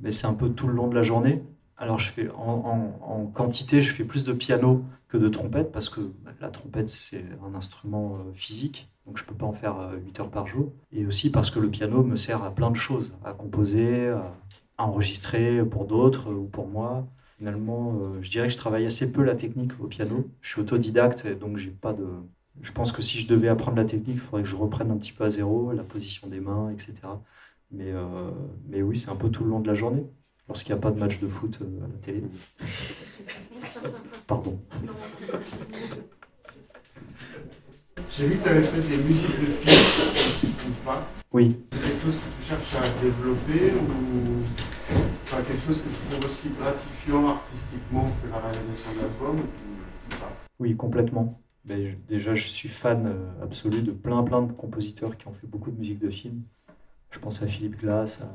[0.01, 1.43] Mais c'est un peu tout le long de la journée.
[1.79, 6.01] Alors, je fais en, quantité, je fais plus de piano que de trompette parce que
[6.25, 9.93] bah, la trompette, c'est un instrument euh, physique, donc je ne peux pas en faire
[10.05, 10.73] 8 euh, heures par jour.
[10.93, 14.35] Et aussi parce que le piano me sert à plein de choses, à composer, à
[14.87, 17.07] enregistrer pour d'autres ou pour moi.
[17.39, 20.29] Finalement, euh, je dirais que je travaille assez peu la technique au piano.
[20.41, 22.07] Je suis autodidacte, donc j'ai pas de.
[22.61, 24.97] Je pense que si je devais apprendre la technique, il faudrait que je reprenne un
[24.97, 26.95] petit peu à zéro, la position des mains, etc.
[27.71, 27.93] Mais,
[28.67, 30.05] mais oui, c'est un peu tout le long de la journée
[30.49, 32.23] lorsqu'il n'y a pas de match de foot euh, à la télé.
[34.27, 34.59] Pardon.
[38.11, 41.57] J'ai vu que tu avais fait des musiques de films, pas Oui.
[41.71, 44.43] C'est quelque chose que tu cherches à développer ou
[45.25, 49.47] enfin, quelque chose que tu trouves aussi gratifiant artistiquement que la réalisation d'albums
[50.59, 51.41] Oui, complètement.
[51.65, 55.47] Mais déjà, je suis fan euh, absolu de plein plein de compositeurs qui ont fait
[55.47, 56.43] beaucoup de musique de films.
[57.11, 58.31] Je pense à Philippe Glass, à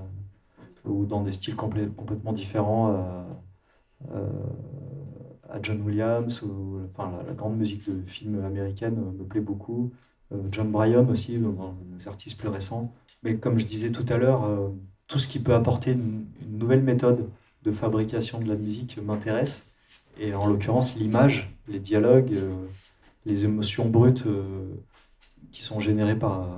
[0.86, 4.30] ou dans des styles complètement différents euh, euh,
[5.50, 6.42] à John Williams,
[6.94, 9.92] enfin, la, grande musique de film américaine me plaît beaucoup.
[10.32, 12.94] Euh, John Bryan aussi, dans les artistes plus récents.
[13.22, 14.50] Mais comme je disais tout à l'heure,
[15.08, 17.30] tout ce qui peut apporter une, nouvelle méthode
[17.64, 19.66] de fabrication de la musique m'intéresse.
[20.20, 22.34] Et en l'occurrence, l'image, les dialogues,
[23.26, 24.26] les émotions brutes
[25.52, 26.50] qui sont générées par,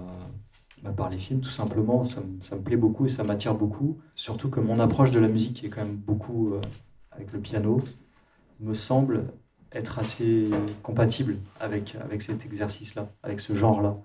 [0.92, 2.04] par les films, tout simplement.
[2.04, 4.00] Ça, me plaît beaucoup et ça m'attire beaucoup.
[4.16, 6.62] Surtout que mon approche de la musique, est quand même beaucoup euh,
[7.12, 7.82] avec le piano,
[8.60, 9.26] me semble
[9.72, 10.50] être assez
[10.84, 13.98] compatible avec, avec cet exercice-là, avec ce genre-là.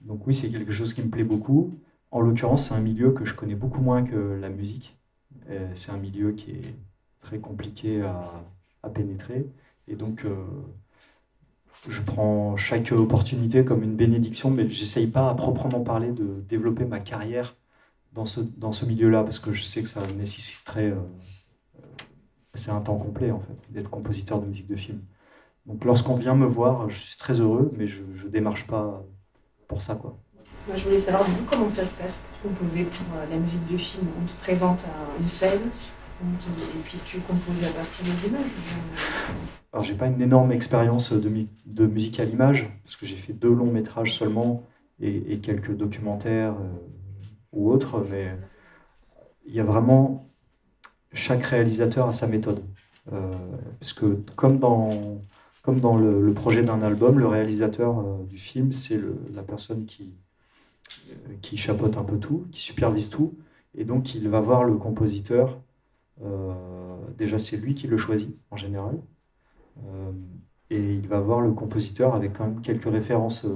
[0.00, 1.78] Donc oui, c'est quelque chose qui me plaît beaucoup.
[2.10, 4.98] En l'occurrence, c'est un milieu que je connais beaucoup moins que la musique.
[5.74, 6.74] C'est un milieu qui est
[7.20, 8.44] très compliqué à,
[8.84, 9.46] à pénétrer.
[9.88, 10.36] Et donc, euh,
[11.88, 16.84] je prends chaque opportunité comme une bénédiction, mais j'essaye pas à proprement parler de développer
[16.84, 17.56] ma carrière
[18.12, 20.90] dans ce, dans ce milieu-là, parce que je sais que ça nécessiterait.
[20.90, 20.96] Euh,
[21.76, 21.86] euh,
[22.54, 25.00] c'est un temps complet, en fait, d'être compositeur de musique de film.
[25.66, 29.02] Donc lorsqu'on vient me voir, je suis très heureux, mais je ne démarche pas
[29.66, 29.94] pour ça.
[29.94, 30.16] Quoi.
[30.66, 33.36] Moi, je voulais savoir, du coup, comment ça se passe pour composer pour euh, la
[33.36, 34.06] musique de film?
[34.22, 35.70] On te présente à une scène,
[36.22, 38.50] et puis tu composes à partir des images
[39.72, 43.52] alors, j'ai pas une énorme expérience de, musique à l'image, parce que j'ai fait deux
[43.52, 44.62] longs métrages seulement
[45.00, 46.76] et, quelques documentaires euh,
[47.52, 48.36] ou autres, mais
[49.44, 50.30] il y a vraiment
[51.12, 52.62] chaque réalisateur a sa méthode.
[53.80, 54.04] puisque
[54.36, 55.20] comme dans,
[55.62, 59.00] comme dans le, projet d'un album, le réalisateur du film, c'est
[59.34, 60.14] la personne qui,
[61.42, 63.34] qui chapeaute un peu tout, qui supervise tout,
[63.76, 65.58] et donc il va voir le compositeur.
[67.18, 68.98] Déjà, c'est lui qui le choisit en général.
[70.70, 73.46] et il va voir le compositeur avec quand même quelques références.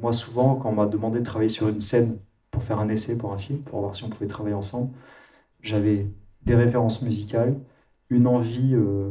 [0.00, 2.18] moi, souvent, quand on m'a demandé de travailler sur une scène
[2.50, 4.90] pour faire un essai pour un film, pour voir si on pouvait travailler ensemble,
[5.62, 6.06] j'avais
[6.42, 7.58] des références musicales,
[8.10, 9.10] une envie euh,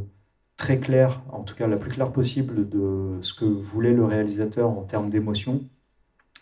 [0.58, 4.70] très claire, en tout cas la plus claire possible, de ce que voulait le réalisateur
[4.70, 5.62] en termes d'émotion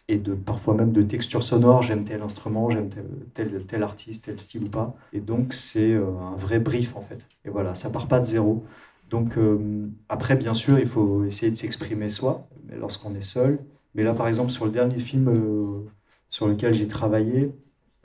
[0.08, 1.84] et de parfois même de texture sonore.
[1.84, 2.90] J'aime tel instrument, j'aime
[3.34, 4.96] tel, tel, artiste, tel style ou pas.
[5.14, 7.26] Et donc c'est euh, un vrai brief en fait.
[7.46, 8.66] Et voilà, ça part pas de zéro.
[9.10, 12.48] Donc euh, après, bien sûr, il faut essayer de s'exprimer soi,
[12.78, 13.60] lorsqu'on est seul.
[13.94, 15.30] Mais là, par exemple, sur le dernier film
[16.30, 17.52] sur lequel j'ai travaillé,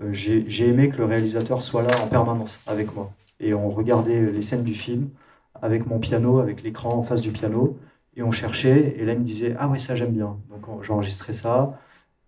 [0.00, 3.12] euh, j'ai aimé que le réalisateur soit là en permanence avec moi.
[3.40, 5.10] Et on regardait les scènes du film
[5.62, 7.78] avec mon piano, avec l'écran en face du piano,
[8.16, 10.38] et on cherchait, et là il me disait Ah ouais, ça j'aime bien.
[10.50, 11.78] Donc j'enregistrais ça,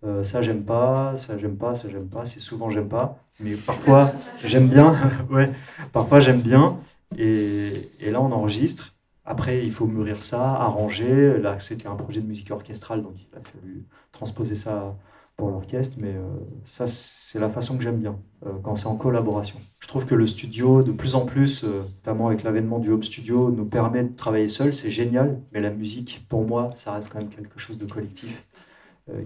[0.05, 3.55] euh, ça j'aime pas, ça j'aime pas, ça j'aime pas, c'est souvent j'aime pas, mais
[3.55, 4.11] parfois
[4.43, 4.95] j'aime bien,
[5.29, 5.51] ouais,
[5.93, 6.77] parfois j'aime bien,
[7.17, 8.93] et, là on enregistre.
[9.25, 11.37] Après, il faut mûrir ça, arranger.
[11.37, 14.97] Là, c'était un projet de musique orchestrale, donc il a fallu transposer ça
[15.37, 16.27] pour l'orchestre, mais euh,
[16.65, 19.59] ça, c'est la façon que j'aime bien, euh, quand c'est en collaboration.
[19.79, 23.49] Je trouve que le studio, de plus en plus, notamment avec l'avènement du home studio,
[23.49, 27.19] nous permet de travailler seul, c'est génial, mais la musique, pour moi, ça reste quand
[27.19, 28.45] même quelque chose de collectif,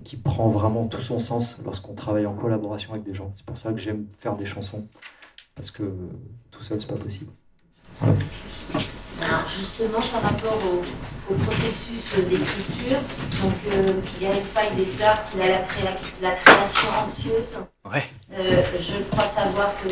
[0.04, 3.32] qui prend vraiment tout son sens lorsqu'on travaille en collaboration avec des gens.
[3.38, 4.88] C'est pour ça que j'aime faire des chansons,
[5.56, 5.84] parce que
[6.50, 7.32] tout seul, c'est pas possible.
[9.20, 13.00] Alors justement, par rapport au, processus d'écriture,
[13.42, 15.60] donc euh, il y a une faille d'état qu'il a la,
[16.22, 17.58] la, création anxieuse.
[17.84, 18.04] Ouais.
[18.32, 19.90] Euh, je crois savoir que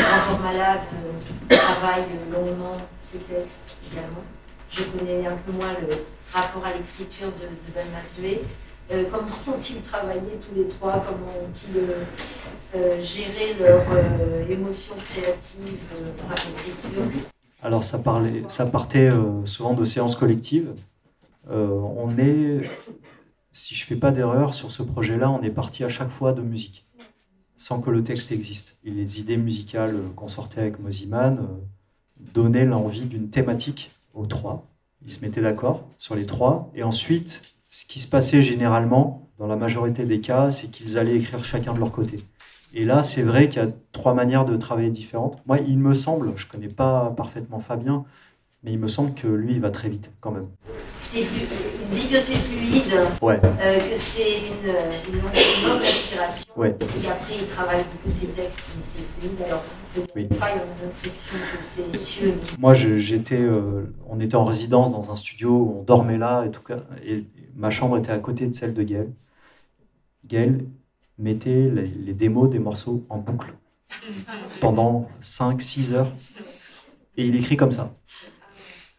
[0.00, 4.24] Encore Malade euh, travaille longuement ses textes également.
[4.70, 8.40] Je connais un peu moins le rapport à l'écriture de, de Ben Maxwell.
[9.10, 11.04] Comment ont-ils travaillé tous les trois?
[11.06, 13.82] Comment ont-ils géré leur
[14.50, 15.78] émotion créative
[16.28, 17.28] par l'écriture
[17.62, 20.74] alors ça, parlait, ça partait euh, souvent de séances collectives.
[21.48, 22.68] Euh, on est,
[23.52, 26.32] si je ne fais pas d'erreur, sur ce projet-là, on est parti à chaque fois
[26.32, 26.86] de musique,
[27.56, 28.78] sans que le texte existe.
[28.84, 31.44] Et les idées musicales qu'on sortait avec Moziman euh,
[32.34, 34.64] donnaient l'envie d'une thématique aux trois.
[35.04, 36.68] Ils se mettaient d'accord sur les trois.
[36.74, 41.16] Et ensuite, ce qui se passait généralement, dans la majorité des cas, c'est qu'ils allaient
[41.16, 42.22] écrire chacun de leur côté.
[42.74, 45.40] Et là, c'est vrai qu'il y a trois manières de travailler différentes.
[45.46, 48.04] Moi, il me semble, je ne connais pas parfaitement Fabien,
[48.62, 50.48] mais il me semble que lui, il va très vite quand même.
[51.14, 53.38] Il dit que c'est fluide, ouais.
[53.44, 56.70] euh, que c'est une, une, longue inspiration, ouais.
[56.80, 59.36] et qu'après, il travaille beaucoup ses textes, mais c'est fluide.
[59.46, 59.62] Alors,
[60.16, 60.24] oui.
[60.24, 62.34] pas l'impression que c'est monsieur.
[62.58, 66.62] Moi, j'étais, euh, on était en résidence dans un studio, on dormait là, et, tout
[66.62, 69.12] cas, et ma chambre était à côté de celle de Gaël.
[70.24, 70.64] Gaël,
[71.18, 73.54] mettez les, démos des morceaux en boucle
[74.60, 76.12] pendant 5-6 heures.
[77.18, 77.94] Et il écrit comme ça.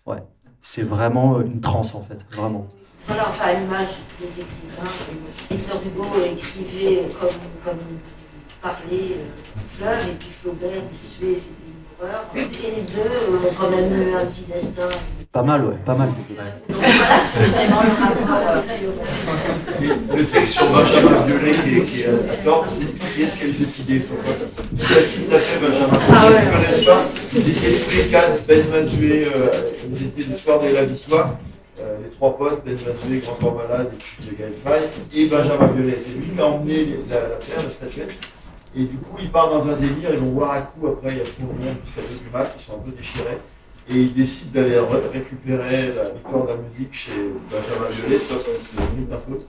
[0.06, 0.22] Ouais.
[0.66, 2.66] C'est vraiment une transe en fait, vraiment.
[3.06, 4.90] Voilà, enfin, à l'image des écrivains,
[5.52, 7.30] Victor Hugo écrivait comme,
[7.66, 11.73] comme il parlait euh, fleuve, et puis Flaubert, il suait, c'était.
[12.36, 14.90] Et les deux ont quand même eu un petit destin.
[15.32, 16.10] Pas mal, ouais, pas mal.
[16.10, 16.26] Donc
[16.70, 18.64] voilà, c'est vraiment le rapport.
[20.16, 21.54] Le texte sur Benjamin Violet
[21.86, 22.66] qui est d'accord,
[23.16, 26.52] qui est-ce qui a eu cette idée Qu'est-ce qu'il a fait Benjamin ah ouais, ne
[26.52, 29.50] connaissent pas C'était les quatre, Ben Mazué, euh,
[29.90, 31.38] ils étaient le soir de la victoire.
[31.82, 35.68] Euh, les trois potes, Ben Mazué, Grand Corps Malade et puis Gaël Faye, et Benjamin
[35.68, 35.98] Violet.
[36.00, 38.12] C'est lui qui a emmené la, la pierre, la statuette.
[38.76, 41.18] Et du coup, il part dans un délire, ils vont voir à coup, après il
[41.18, 43.38] y a tout le monde qui fait du mat, ils sont un peu déchirés
[43.90, 44.80] et il décide d'aller
[45.12, 47.12] récupérer la victoire de la musique chez
[47.52, 49.40] Benjamin Violet, sauf qu'il se limite un peu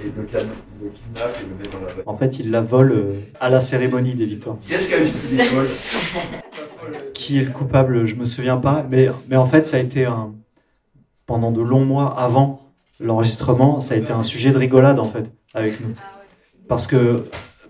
[0.00, 3.20] et le, le kidnappe et le met dans la En fait, il la vole euh,
[3.40, 4.56] à la cérémonie des victoires.
[4.66, 5.44] Qu'est-ce qu'a eu cette idée
[7.14, 10.04] Qui est le coupable Je me souviens pas, mais, mais en fait, ça a été
[10.04, 10.32] un.
[11.26, 15.30] Pendant de longs mois avant l'enregistrement, ça a été un sujet de rigolade en fait
[15.54, 15.94] avec nous.
[16.68, 17.26] Parce que,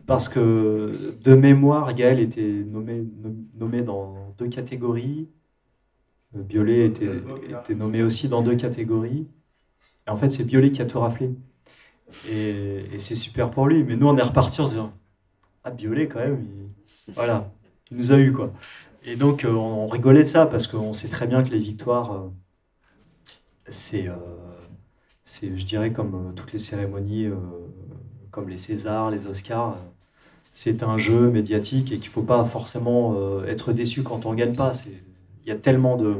[0.06, 0.92] parce que
[1.22, 3.04] de mémoire, Gaël était nommé,
[3.54, 5.28] nommé dans deux catégories
[6.36, 9.26] euh, Biolay était, était, nommé aussi dans deux catégories.
[10.06, 11.30] Et en fait, c'est Biolay qui a tout raflé.
[12.28, 13.84] Et, c'est super pour lui.
[13.84, 14.92] Mais nous, on est reparti en se disant
[15.64, 16.46] Ah, Biolay, quand même,
[17.08, 17.50] il, voilà,
[17.90, 18.52] il nous a eu, quoi.
[19.04, 22.12] Et donc, euh, on, rigolait de ça parce qu'on sait très bien que les victoires,
[22.12, 22.28] euh,
[23.68, 24.08] c'est,
[25.24, 27.28] c'est, je dirais, comme toutes les cérémonies,
[28.32, 29.76] comme les Césars, les Oscars
[30.54, 33.16] c'est un jeu médiatique et qu'il ne faut pas forcément
[33.46, 34.72] être déçu quand on ne gagne pas.
[35.44, 36.16] Il y a tellement de,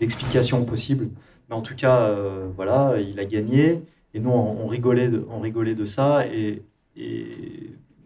[0.00, 1.08] d'explications possibles.
[1.48, 3.82] Mais en tout cas, euh, voilà, il a gagné.
[4.14, 6.26] Et nous, on, rigolait, de, on rigolait de ça.
[6.26, 6.62] Et,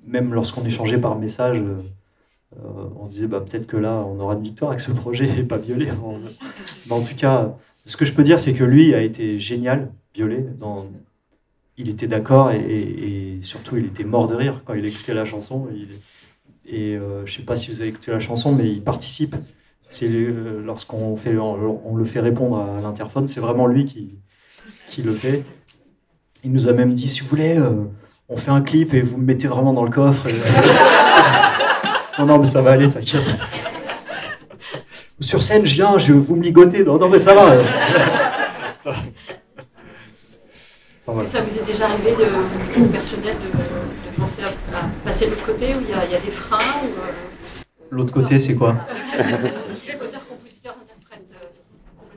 [0.07, 4.35] même lorsqu'on échangeait par message, euh, on se disait bah, peut-être que là, on aura
[4.35, 5.91] une victoire avec ce projet et pas Violet.
[6.87, 7.57] Mais en tout cas,
[7.87, 10.47] ce que je peux dire, c'est que lui a été génial, Violet.
[10.61, 10.87] Dans...
[11.77, 15.69] Il était d'accord et, surtout, il était mort de rire quand il écoutait la chanson.
[16.67, 19.35] Et euh, je ne sais pas si vous avez écouté la chanson, mais il participe.
[19.89, 24.19] C'est euh, lorsqu'on fait, on, le fait répondre à l'interphone, c'est vraiment lui qui,
[24.87, 25.45] qui le fait.
[26.43, 27.85] Il nous a même dit si vous voulez, euh,
[28.29, 30.29] on fait un clip et vous me mettez vraiment dans le coffre.
[32.19, 33.25] non, non, mais ça va aller, t'inquiète.
[35.21, 36.85] Sur scène, je viens, je vous me ligoter.
[36.85, 37.57] Non, non, mais ça va.
[41.07, 43.49] Est-ce que ça vous est déjà arrivé de, personnel de,
[44.19, 44.49] penser à,
[45.05, 47.13] passer de l'autre côté où il y, a, des freins euh,
[47.91, 48.75] L'autre côté, c'est quoi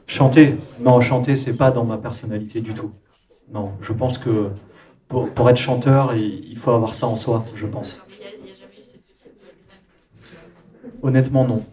[0.08, 2.92] Chanter Non, chanter, c'est pas dans ma personnalité du tout.
[3.52, 4.52] Non, je pense que
[5.10, 8.02] pour, pour être chanteur, il faut avoir ça en soi, je pense.
[11.04, 11.66] Honnêtement, non.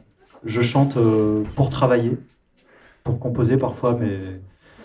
[0.44, 2.18] Je chante euh, pour travailler,
[3.04, 4.40] pour composer parfois, mais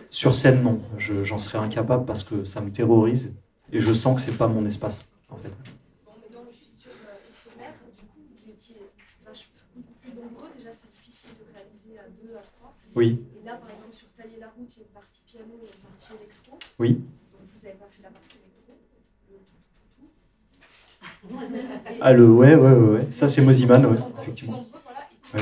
[0.10, 0.82] sur scène, non.
[0.98, 3.36] J'en serais incapable parce que ça me terrorise
[3.72, 5.50] et je sens que c'est pas mon espace, en fait.
[6.06, 6.14] Bon,
[6.46, 8.76] mais juste sur éphémère, du coup, vous étiez
[9.26, 10.50] beaucoup plus nombreux.
[10.58, 12.76] Déjà, c'est difficile de réaliser à deux, à trois.
[12.96, 13.22] Oui.
[13.42, 15.66] Et là, par exemple, sur Tailler la route, il y a une partie piano et
[15.68, 16.58] une partie électro.
[16.80, 16.94] Oui.
[16.94, 18.74] Donc, vous n'avez pas fait la partie électro.
[19.30, 19.38] Le
[19.96, 20.10] tout,
[22.02, 22.90] Ah, le ouais, ouais, ouais.
[22.98, 23.08] ouais.
[23.12, 24.66] Ça, c'est Moziman, ouais, effectivement.
[25.34, 25.42] Ouais.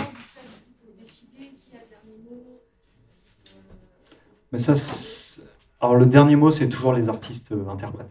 [5.79, 8.09] Alors le dernier mot, c'est toujours les artistes euh, interprètes.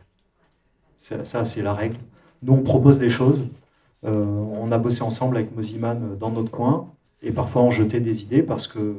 [0.99, 1.99] Ça, c'est la règle.
[2.43, 3.41] Nous, on propose des choses.
[4.05, 6.93] Euh, on a bossé ensemble avec Moziman euh, dans notre coin,
[7.23, 8.97] et parfois on jetait des idées parce que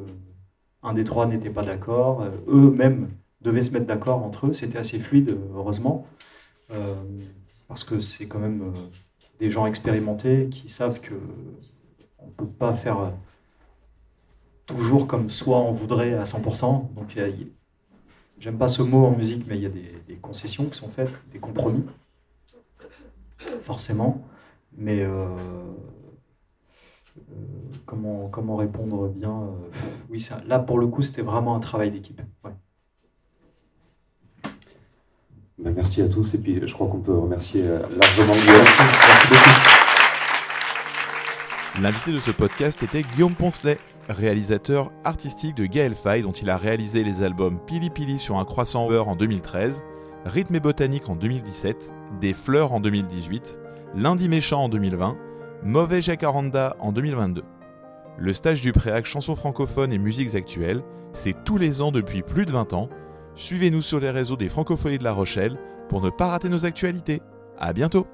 [0.82, 2.24] un des trois n'était pas d'accord.
[2.46, 3.08] Eux-mêmes
[3.40, 4.52] devaient se mettre d'accord entre eux.
[4.52, 6.06] C'était assez fluide, heureusement,
[7.66, 8.72] parce que c'est quand même
[9.40, 11.14] des gens expérimentés qui savent que
[12.20, 13.12] on peut pas faire
[14.68, 16.94] toujours comme soi on voudrait à 100%.
[16.94, 17.18] Donc,
[18.38, 21.12] j'aime pas ce mot en musique, mais il y a des, concessions qui sont faites,
[21.32, 21.84] des compromis,
[23.62, 24.24] forcément.
[24.76, 25.26] Mais euh,
[27.16, 27.34] euh,
[27.86, 29.78] comment, comment répondre bien euh,
[30.10, 32.20] Oui, ça, là, pour le coup, c'était vraiment un travail d'équipe.
[35.58, 38.64] Ben, merci à tous, et puis je crois qu'on peut remercier largement Guillaume.
[39.08, 39.78] Merci beaucoup.
[41.82, 46.56] L'invité de ce podcast était Guillaume Poncelet, réalisateur artistique de Gaël Faye dont il a
[46.56, 49.82] réalisé les albums Pili Pili sur un croissant beurre en 2013,
[50.24, 53.60] Rythme et botanique en 2017, Des fleurs en 2018,
[53.94, 55.16] Lundi méchant en 2020,
[55.62, 57.42] Mauvais Jacaranda en 2022.
[58.18, 60.82] Le stage du préac chansons francophones et musiques actuelles,
[61.12, 62.88] c'est tous les ans depuis plus de 20 ans.
[63.34, 65.56] Suivez-nous sur les réseaux des Francophonies de La Rochelle
[65.88, 67.22] pour ne pas rater nos actualités.
[67.58, 68.06] À bientôt!